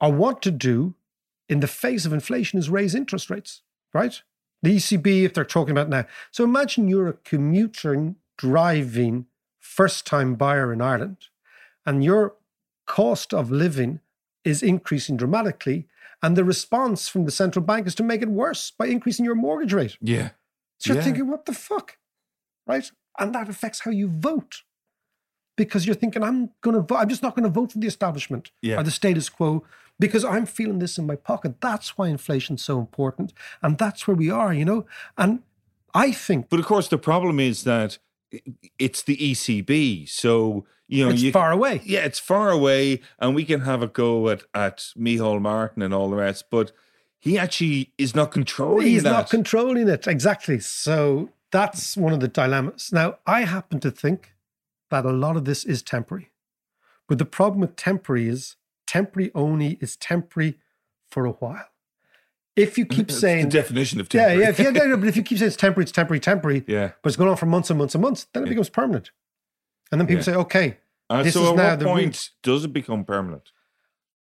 or 0.00 0.12
want 0.12 0.42
to 0.42 0.52
do 0.52 0.94
in 1.48 1.58
the 1.58 1.66
face 1.66 2.06
of 2.06 2.12
inflation 2.12 2.58
is 2.58 2.70
raise 2.70 2.94
interest 2.94 3.30
rates, 3.30 3.62
right? 3.92 4.22
The 4.62 4.76
ECB, 4.76 5.24
if 5.24 5.34
they're 5.34 5.44
talking 5.44 5.72
about 5.72 5.88
now. 5.88 6.04
So 6.30 6.44
imagine 6.44 6.86
you're 6.86 7.08
a 7.08 7.14
commuter 7.14 8.14
driving 8.36 9.26
first 9.76 10.06
time 10.06 10.34
buyer 10.34 10.72
in 10.72 10.80
Ireland 10.80 11.18
and 11.84 12.02
your 12.02 12.34
cost 12.86 13.34
of 13.34 13.50
living 13.50 14.00
is 14.44 14.62
increasing 14.62 15.16
dramatically. 15.16 15.86
And 16.22 16.36
the 16.36 16.44
response 16.44 17.08
from 17.08 17.24
the 17.26 17.30
central 17.30 17.64
bank 17.64 17.86
is 17.86 17.94
to 17.96 18.02
make 18.02 18.22
it 18.22 18.28
worse 18.28 18.70
by 18.70 18.86
increasing 18.86 19.24
your 19.24 19.34
mortgage 19.34 19.72
rate. 19.72 19.96
Yeah. 20.00 20.30
So 20.78 20.84
you're 20.92 20.96
Yeah. 20.98 21.04
thinking, 21.04 21.28
what 21.28 21.44
the 21.44 21.52
fuck? 21.52 21.98
Right? 22.66 22.90
And 23.18 23.34
that 23.34 23.48
affects 23.48 23.80
how 23.80 23.90
you 23.90 24.08
vote. 24.08 24.62
Because 25.56 25.86
you're 25.86 25.96
thinking, 26.02 26.22
I'm 26.22 26.50
gonna 26.60 26.80
vote, 26.80 26.96
I'm 27.00 27.08
just 27.08 27.22
not 27.22 27.34
gonna 27.36 27.48
vote 27.48 27.72
for 27.72 27.78
the 27.78 27.86
establishment 27.86 28.50
Yeah. 28.62 28.78
or 28.80 28.84
the 28.84 28.90
status 28.90 29.28
quo 29.28 29.64
because 29.98 30.24
I'm 30.24 30.46
feeling 30.46 30.78
this 30.78 30.98
in 30.98 31.06
my 31.06 31.16
pocket. 31.16 31.60
That's 31.60 31.98
why 31.98 32.08
inflation's 32.08 32.62
so 32.62 32.78
important. 32.78 33.32
And 33.62 33.76
that's 33.76 34.06
where 34.06 34.16
we 34.16 34.30
are, 34.30 34.52
you 34.54 34.64
know? 34.64 34.86
And 35.16 35.42
I 35.94 36.12
think 36.12 36.48
But 36.48 36.60
of 36.60 36.66
course, 36.66 36.88
the 36.88 36.98
problem 36.98 37.38
is 37.40 37.64
that 37.64 37.98
it's 38.78 39.02
the 39.02 39.16
ECB. 39.16 40.08
So, 40.08 40.66
you 40.86 41.04
know, 41.04 41.10
it's 41.10 41.22
you, 41.22 41.32
far 41.32 41.52
away. 41.52 41.80
Yeah, 41.84 42.00
it's 42.00 42.18
far 42.18 42.50
away, 42.50 43.00
and 43.18 43.34
we 43.34 43.44
can 43.44 43.60
have 43.60 43.82
a 43.82 43.86
go 43.86 44.28
at 44.28 44.42
at 44.54 44.78
Micheál 44.96 45.40
Martin 45.40 45.82
and 45.82 45.92
all 45.92 46.10
the 46.10 46.16
rest, 46.16 46.46
but 46.50 46.72
he 47.18 47.38
actually 47.38 47.92
is 47.98 48.14
not 48.14 48.30
controlling 48.30 48.86
He's 48.86 49.02
that. 49.02 49.10
not 49.10 49.30
controlling 49.30 49.88
it. 49.88 50.06
Exactly. 50.06 50.60
So 50.60 51.30
that's 51.50 51.96
one 51.96 52.12
of 52.12 52.20
the 52.20 52.28
dilemmas. 52.28 52.90
Now, 52.92 53.18
I 53.26 53.42
happen 53.42 53.80
to 53.80 53.90
think 53.90 54.34
that 54.90 55.04
a 55.04 55.12
lot 55.12 55.36
of 55.36 55.44
this 55.44 55.64
is 55.64 55.82
temporary. 55.82 56.30
But 57.08 57.18
the 57.18 57.24
problem 57.24 57.60
with 57.60 57.76
temporary 57.76 58.28
is 58.28 58.56
temporary 58.86 59.30
only 59.34 59.78
is 59.80 59.96
temporary 59.96 60.58
for 61.10 61.24
a 61.24 61.32
while. 61.32 61.66
If 62.58 62.76
you 62.76 62.86
keep 62.86 63.08
It's 63.08 63.18
saying 63.20 63.44
the 63.46 63.50
definition 63.50 64.00
of 64.00 64.08
Yeah, 64.12 64.20
temporary. 64.28 64.42
yeah. 64.42 64.48
If 64.50 64.58
you, 64.58 64.72
no, 64.72 64.86
no, 64.86 64.96
but 64.96 65.08
if 65.08 65.16
you 65.16 65.22
keep 65.22 65.38
saying 65.38 65.48
it's 65.48 65.56
temporary, 65.56 65.84
it's 65.84 65.92
temporary, 65.92 66.20
temporary, 66.20 66.64
yeah. 66.66 66.92
but 67.02 67.08
it's 67.08 67.16
going 67.16 67.30
on 67.30 67.36
for 67.36 67.46
months 67.46 67.70
and 67.70 67.78
months 67.78 67.94
and 67.94 68.02
months, 68.02 68.26
then 68.32 68.42
it 68.42 68.46
Yeah. 68.46 68.50
becomes 68.50 68.68
permanent. 68.70 69.10
And 69.92 70.00
then 70.00 70.06
people 70.06 70.20
Yeah. 70.20 70.24
say, 70.24 70.34
okay, 70.34 70.76
Uh, 71.08 71.22
this 71.22 71.34
so 71.34 71.42
is 71.44 71.48
at 71.50 71.56
now 71.56 71.70
what 71.70 71.78
the 71.78 71.84
point 71.84 72.04
route. 72.04 72.30
does 72.42 72.64
it 72.64 72.72
become 72.72 73.04
permanent? 73.04 73.52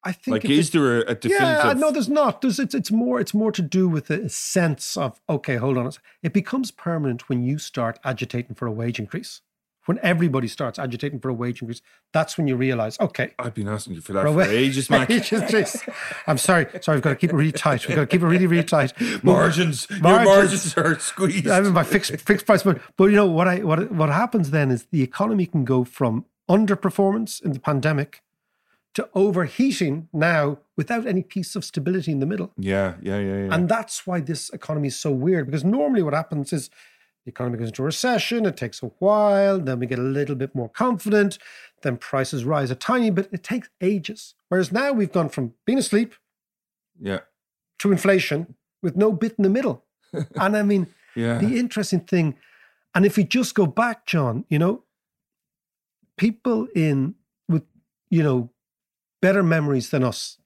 I 0.04 0.12
think 0.13 0.43
Like, 0.43 0.45
is 0.45 0.69
it- 0.69 0.71
there 0.73 0.97
a, 1.00 1.12
a 1.12 1.15
definitive? 1.15 1.65
Yeah, 1.65 1.73
no, 1.73 1.91
there's 1.91 2.08
not. 2.08 2.41
There's 2.41 2.60
it's 2.60 2.73
it's 2.76 2.91
more 2.91 3.19
it's 3.19 3.34
more 3.34 3.52
to 3.52 3.62
do 3.62 3.89
with 3.89 4.10
a 4.10 4.30
sense 4.30 4.95
of 4.95 5.19
okay, 5.28 5.56
hold 5.58 5.78
on. 5.78 5.91
It 6.23 6.32
becomes 6.32 6.71
permanent 6.71 7.28
when 7.28 7.43
you 7.43 7.58
start 7.58 8.00
agitating 8.06 8.56
for 8.56 8.67
a 8.67 8.71
wage 8.71 9.00
increase. 9.00 9.41
When 9.88 10.00
everybody 10.04 10.47
starts 10.47 10.78
agitating 10.78 11.19
for 11.19 11.30
a 11.30 11.34
wage 11.34 11.62
increase, 11.62 11.82
that's 12.13 12.38
when 12.38 12.47
you 12.47 12.56
realize, 12.56 13.00
okay, 13.00 13.32
I've 13.39 13.54
been 13.54 13.67
asking 13.67 13.95
you 13.95 14.02
for 14.02 14.13
that 14.13 14.23
for 14.23 14.34
for 14.34 14.41
ages, 14.63 14.89
Mac. 14.89 15.10
Ages. 15.10 15.84
I'm 16.28 16.38
sorry, 16.38 16.67
sorry. 16.82 16.97
I've 16.97 17.02
got 17.02 17.10
to 17.12 17.15
keep 17.15 17.32
it 17.32 17.36
really 17.36 17.52
tight. 17.52 17.88
We've 17.88 17.95
got 17.95 18.02
to 18.02 18.08
keep 18.08 18.21
it 18.21 18.28
really, 18.28 18.47
really 18.47 18.63
tight. 18.63 18.93
margins, 19.23 19.88
your 19.89 20.00
Margins. 20.02 20.28
margins 20.28 20.78
are 20.78 21.00
squeezed. 21.00 21.47
I 21.47 21.62
mean, 21.62 21.73
my 21.73 21.84
fixed 21.84 22.15
fixed 22.21 22.45
price, 22.45 22.63
but 22.63 22.80
but 22.97 23.06
you 23.06 23.15
know 23.15 23.26
what 23.26 23.47
I 23.47 23.60
what 23.63 23.91
what 23.91 24.10
happens 24.10 24.52
then 24.52 24.71
is 24.71 24.86
the 24.91 25.02
economy 25.02 25.45
can 25.45 25.63
go 25.65 25.84
from 25.84 26.26
underperformance 26.50 27.41
in 27.41 27.54
the 27.54 27.60
pandemic 27.60 28.21
to 28.93 29.08
overheating 29.13 30.10
now 30.12 30.58
without 30.76 31.06
any 31.06 31.21
piece 31.21 31.56
of 31.56 31.63
stability 31.63 32.12
in 32.12 32.19
the 32.19 32.26
middle. 32.26 32.52
yeah, 32.58 32.95
yeah, 33.02 33.19
yeah, 33.19 33.45
yeah. 33.45 33.54
And 33.54 33.69
that's 33.69 34.08
why 34.08 34.19
this 34.21 34.50
economy 34.50 34.88
is 34.88 34.97
so 34.97 35.12
weird 35.12 35.45
because 35.45 35.63
normally 35.63 36.02
what 36.02 36.13
happens 36.13 36.52
is 36.52 36.69
the 37.28 37.32
economy 37.32 37.58
goes 37.58 37.68
into 37.68 37.84
recession, 37.84 38.46
it 38.46 38.56
takes 38.56 38.82
a 38.82 38.86
while, 39.00 39.60
then 39.60 39.80
we 39.80 39.86
get 39.86 40.00
a 40.00 40.02
little 40.02 40.34
bit 40.34 40.56
more 40.56 40.70
confident, 40.70 41.38
then 41.82 41.98
prices 41.98 42.46
rise 42.46 42.72
a 42.72 42.76
tiny 42.76 43.10
bit. 43.10 43.28
It 43.34 43.44
takes 43.44 43.68
ages. 43.82 44.34
Whereas 44.48 44.72
now 44.72 44.94
we've 44.94 45.12
gone 45.12 45.28
from 45.28 45.54
being 45.66 45.78
asleep 45.78 46.13
yeah, 46.98 47.20
to 47.80 47.92
inflation 47.92 48.56
with 48.82 48.96
no 48.96 49.12
bit 49.12 49.36
in 49.38 49.44
the 49.44 49.50
middle. 49.50 49.84
and 50.13 50.56
I 50.56 50.63
mean, 50.63 50.88
yeah. 51.18 51.38
the 51.38 51.60
interesting 51.60 52.00
thing, 52.00 52.38
and 52.96 53.06
if 53.06 53.18
we 53.18 53.26
just 53.26 53.54
go 53.56 53.66
back, 53.66 54.06
John, 54.06 54.46
you 54.48 54.58
know, 54.58 54.84
people 56.16 56.70
in 56.74 57.16
with, 57.50 57.63
you 58.10 58.24
know, 58.24 58.52
better 59.22 59.44
memories 59.44 59.90
than 59.90 60.02
us 60.02 60.38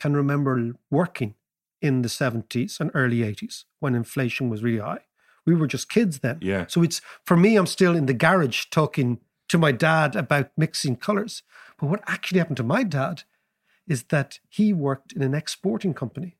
can 0.00 0.16
remember 0.16 0.72
working 0.90 1.36
in 1.80 2.02
the 2.02 2.08
70s 2.08 2.80
and 2.80 2.90
early 2.94 3.18
80s 3.18 3.62
when 3.78 3.94
inflation 3.94 4.48
was 4.48 4.64
really 4.64 4.80
high. 4.80 5.05
We 5.46 5.54
were 5.54 5.66
just 5.66 5.88
kids 5.88 6.18
then. 6.18 6.38
Yeah. 6.42 6.66
So 6.68 6.82
it's 6.82 7.00
for 7.24 7.36
me, 7.36 7.56
I'm 7.56 7.66
still 7.66 7.96
in 7.96 8.06
the 8.06 8.14
garage 8.14 8.66
talking 8.70 9.20
to 9.48 9.58
my 9.58 9.72
dad 9.72 10.16
about 10.16 10.50
mixing 10.56 10.96
colors. 10.96 11.42
But 11.78 11.88
what 11.88 12.02
actually 12.06 12.38
happened 12.38 12.56
to 12.58 12.62
my 12.62 12.82
dad 12.82 13.22
is 13.86 14.04
that 14.04 14.40
he 14.48 14.72
worked 14.72 15.12
in 15.12 15.22
an 15.22 15.34
exporting 15.34 15.94
company. 15.94 16.36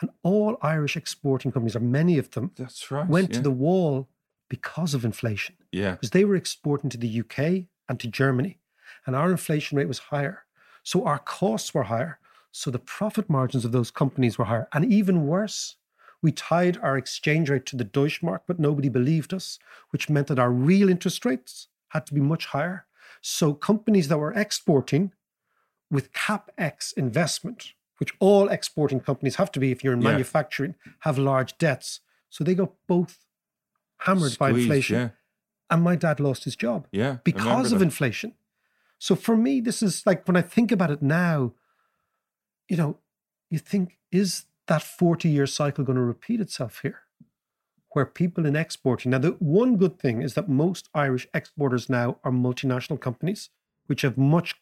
And 0.00 0.10
all 0.22 0.58
Irish 0.60 0.94
exporting 0.94 1.50
companies, 1.50 1.74
or 1.74 1.80
many 1.80 2.18
of 2.18 2.30
them, 2.32 2.50
That's 2.56 2.90
right. 2.90 3.08
went 3.08 3.30
yeah. 3.30 3.36
to 3.36 3.42
the 3.42 3.50
wall 3.50 4.08
because 4.50 4.92
of 4.92 5.06
inflation, 5.06 5.56
yeah, 5.72 5.92
because 5.92 6.10
they 6.10 6.26
were 6.26 6.36
exporting 6.36 6.90
to 6.90 6.98
the 6.98 7.20
UK 7.20 7.64
and 7.88 7.98
to 7.98 8.06
Germany, 8.06 8.60
and 9.06 9.16
our 9.16 9.30
inflation 9.30 9.78
rate 9.78 9.88
was 9.88 9.98
higher. 9.98 10.44
So 10.82 11.04
our 11.04 11.18
costs 11.18 11.72
were 11.72 11.84
higher. 11.84 12.18
So 12.52 12.70
the 12.70 12.78
profit 12.78 13.28
margins 13.28 13.64
of 13.64 13.72
those 13.72 13.90
companies 13.90 14.38
were 14.38 14.44
higher. 14.44 14.68
And 14.72 14.84
even 14.90 15.26
worse, 15.26 15.76
we 16.22 16.32
tied 16.32 16.78
our 16.78 16.96
exchange 16.96 17.50
rate 17.50 17.66
to 17.66 17.76
the 17.76 17.84
Deutschmark, 17.84 18.40
but 18.46 18.58
nobody 18.58 18.88
believed 18.88 19.32
us, 19.34 19.58
which 19.90 20.08
meant 20.08 20.26
that 20.28 20.38
our 20.38 20.50
real 20.50 20.88
interest 20.88 21.24
rates 21.24 21.68
had 21.88 22.06
to 22.06 22.14
be 22.14 22.20
much 22.20 22.46
higher. 22.46 22.86
So 23.20 23.54
companies 23.54 24.08
that 24.08 24.18
were 24.18 24.32
exporting 24.32 25.12
with 25.90 26.12
CapEx 26.12 26.92
investment, 26.96 27.72
which 27.98 28.12
all 28.18 28.48
exporting 28.48 29.00
companies 29.00 29.36
have 29.36 29.52
to 29.52 29.60
be 29.60 29.70
if 29.70 29.82
you're 29.84 29.92
in 29.94 30.02
Yeah. 30.02 30.10
manufacturing, 30.12 30.74
have 31.00 31.18
large 31.18 31.56
debts. 31.58 32.00
So 32.28 32.44
they 32.44 32.54
got 32.54 32.72
both 32.86 33.24
hammered 34.00 34.36
by 34.38 34.50
inflation. 34.50 34.96
Yeah, 34.96 35.08
And 35.70 35.82
my 35.82 35.96
dad 35.96 36.20
lost 36.20 36.44
his 36.44 36.56
job 36.56 36.86
yeah. 36.92 37.18
Because 37.24 37.72
of 37.72 37.78
that. 37.78 37.84
inflation. 37.84 38.34
So 38.98 39.14
for 39.14 39.36
me, 39.36 39.60
this 39.60 39.82
is 39.82 40.04
like 40.06 40.26
when 40.26 40.36
I 40.36 40.42
think 40.42 40.72
about 40.72 40.90
it 40.90 41.02
now, 41.02 41.52
you 42.68 42.76
know, 42.76 42.98
you 43.50 43.58
think, 43.58 43.98
is 44.10 44.44
that 44.66 44.82
40 44.82 45.28
year 45.28 45.46
cycle 45.46 45.84
going 45.84 45.96
to 45.96 46.02
repeat 46.02 46.40
itself 46.40 46.80
here? 46.82 47.00
Where 47.92 48.06
people 48.06 48.44
in 48.44 48.56
exporting. 48.56 49.12
Now, 49.12 49.18
the 49.18 49.30
one 49.38 49.76
good 49.78 49.98
thing 49.98 50.20
is 50.20 50.34
that 50.34 50.48
most 50.48 50.88
Irish 50.94 51.26
exporters 51.32 51.88
now 51.88 52.18
are 52.24 52.30
multinational 52.32 53.00
companies, 53.00 53.48
which 53.86 54.02
have 54.02 54.18
much, 54.18 54.54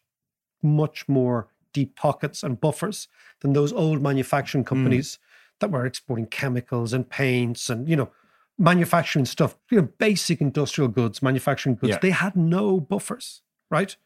much 0.63 1.09
more 1.09 1.47
deep 1.73 1.97
pockets 1.97 2.43
and 2.43 2.61
buffers 2.61 3.09
than 3.41 3.51
those 3.51 3.73
old 3.73 4.01
manufacturing 4.01 4.63
Hmm. 4.63 4.69
companies 4.69 5.19
that 5.59 5.71
were 5.71 5.85
exporting 5.85 6.27
chemicals 6.27 6.93
and 6.93 7.09
paints 7.09 7.69
and, 7.69 7.89
you 7.89 7.95
know, 7.97 8.09
manufacturing 8.57 9.25
stuff, 9.25 9.57
you 9.69 9.81
know, 9.81 9.89
basic 9.97 10.39
industrial 10.39 10.87
goods, 10.87 11.21
manufacturing 11.21 11.75
goods. 11.75 11.91
Yeah. 11.91 11.99
They 12.01 12.11
had 12.11 12.37
no 12.37 12.79
buffers, 12.79 13.41
right? 13.69 13.97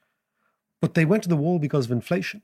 But 0.82 0.96
they 0.96 1.06
went 1.06 1.22
to 1.24 1.30
the 1.30 1.36
wall 1.36 1.60
because 1.60 1.86
of 1.86 1.92
inflation. 1.92 2.42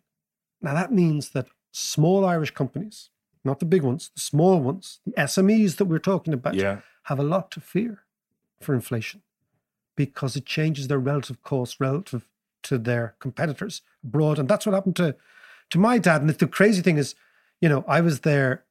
Now, 0.61 0.75
that 0.75 0.91
means 0.91 1.29
that 1.29 1.47
small 1.71 2.23
Irish 2.25 2.51
companies, 2.51 3.09
not 3.45 3.59
the 3.59 3.65
big 3.65 3.83
ones, 3.83 4.11
the 4.15 4.21
small 4.21 4.59
ones, 4.59 4.99
the 5.05 5.11
SMEs 5.13 5.77
that 5.77 5.85
we're 5.85 5.99
talking 5.99 6.33
about, 6.33 6.55
Yeah. 6.55 6.79
have 7.03 7.19
a 7.19 7.23
lot 7.23 7.51
to 7.51 7.61
fear 7.61 8.03
for 8.59 8.73
inflation 8.73 9.21
because 9.95 10.35
it 10.35 10.45
changes 10.45 10.87
their 10.87 10.99
relative 10.99 11.41
cost 11.43 11.79
relative 11.79 12.27
to 12.63 12.77
their 12.77 13.15
competitors 13.19 13.81
abroad. 14.03 14.39
And 14.39 14.49
that's 14.49 14.65
what 14.65 14.73
happened 14.73 14.95
to, 14.97 15.15
to 15.69 15.77
my 15.79 15.97
dad. 15.97 16.21
And 16.21 16.29
the 16.29 16.47
crazy 16.47 16.81
thing 16.81 16.97
is, 16.97 17.15
you 17.61 17.69
know, 17.69 17.85
I 17.87 18.01
was 18.01 18.21
there 18.21 18.63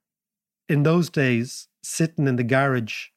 in 0.68 0.82
those 0.82 1.08
days, 1.10 1.68
sitting 1.82 2.26
in 2.26 2.36
the 2.36 2.44
garage, 2.44 3.08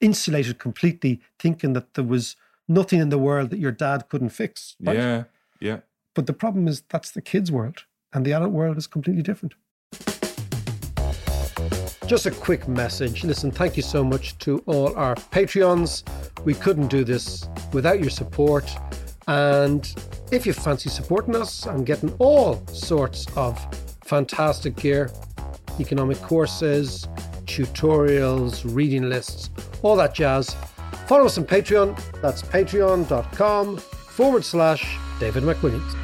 insulated 0.00 0.58
completely, 0.58 1.20
thinking 1.38 1.72
that 1.74 1.94
there 1.94 2.04
was 2.04 2.36
nothing 2.68 3.00
in 3.00 3.10
the 3.10 3.18
world 3.18 3.50
that 3.50 3.58
your 3.58 3.72
dad 3.72 4.08
couldn't 4.08 4.30
fix. 4.30 4.74
right? 4.80 4.96
Yeah. 4.96 5.24
Yeah. 5.60 5.78
But 6.14 6.26
the 6.26 6.32
problem 6.32 6.66
is 6.68 6.82
that's 6.88 7.10
the 7.10 7.22
kids' 7.22 7.50
world, 7.52 7.84
and 8.12 8.24
the 8.24 8.32
adult 8.32 8.52
world 8.52 8.76
is 8.76 8.86
completely 8.86 9.22
different. 9.22 9.54
Just 12.06 12.26
a 12.26 12.30
quick 12.30 12.68
message. 12.68 13.24
Listen, 13.24 13.50
thank 13.50 13.78
you 13.78 13.82
so 13.82 14.04
much 14.04 14.36
to 14.38 14.62
all 14.66 14.94
our 14.94 15.14
Patreons. 15.14 16.02
We 16.44 16.52
couldn't 16.52 16.88
do 16.88 17.02
this 17.02 17.48
without 17.72 17.98
your 17.98 18.10
support. 18.10 18.70
And 19.26 19.90
if 20.30 20.44
you 20.44 20.52
fancy 20.52 20.90
supporting 20.90 21.34
us 21.34 21.64
and 21.64 21.86
getting 21.86 22.12
all 22.18 22.64
sorts 22.66 23.26
of 23.36 23.58
fantastic 24.04 24.76
gear, 24.76 25.10
economic 25.80 26.20
courses, 26.20 27.08
tutorials, 27.46 28.62
reading 28.74 29.08
lists, 29.08 29.48
all 29.82 29.96
that 29.96 30.14
jazz, 30.14 30.54
follow 31.06 31.24
us 31.24 31.38
on 31.38 31.46
Patreon. 31.46 31.98
That's 32.20 32.42
patreon.com 32.42 33.78
forward 33.78 34.44
slash 34.44 34.98
David 35.18 35.42
McWilliams. 35.42 36.03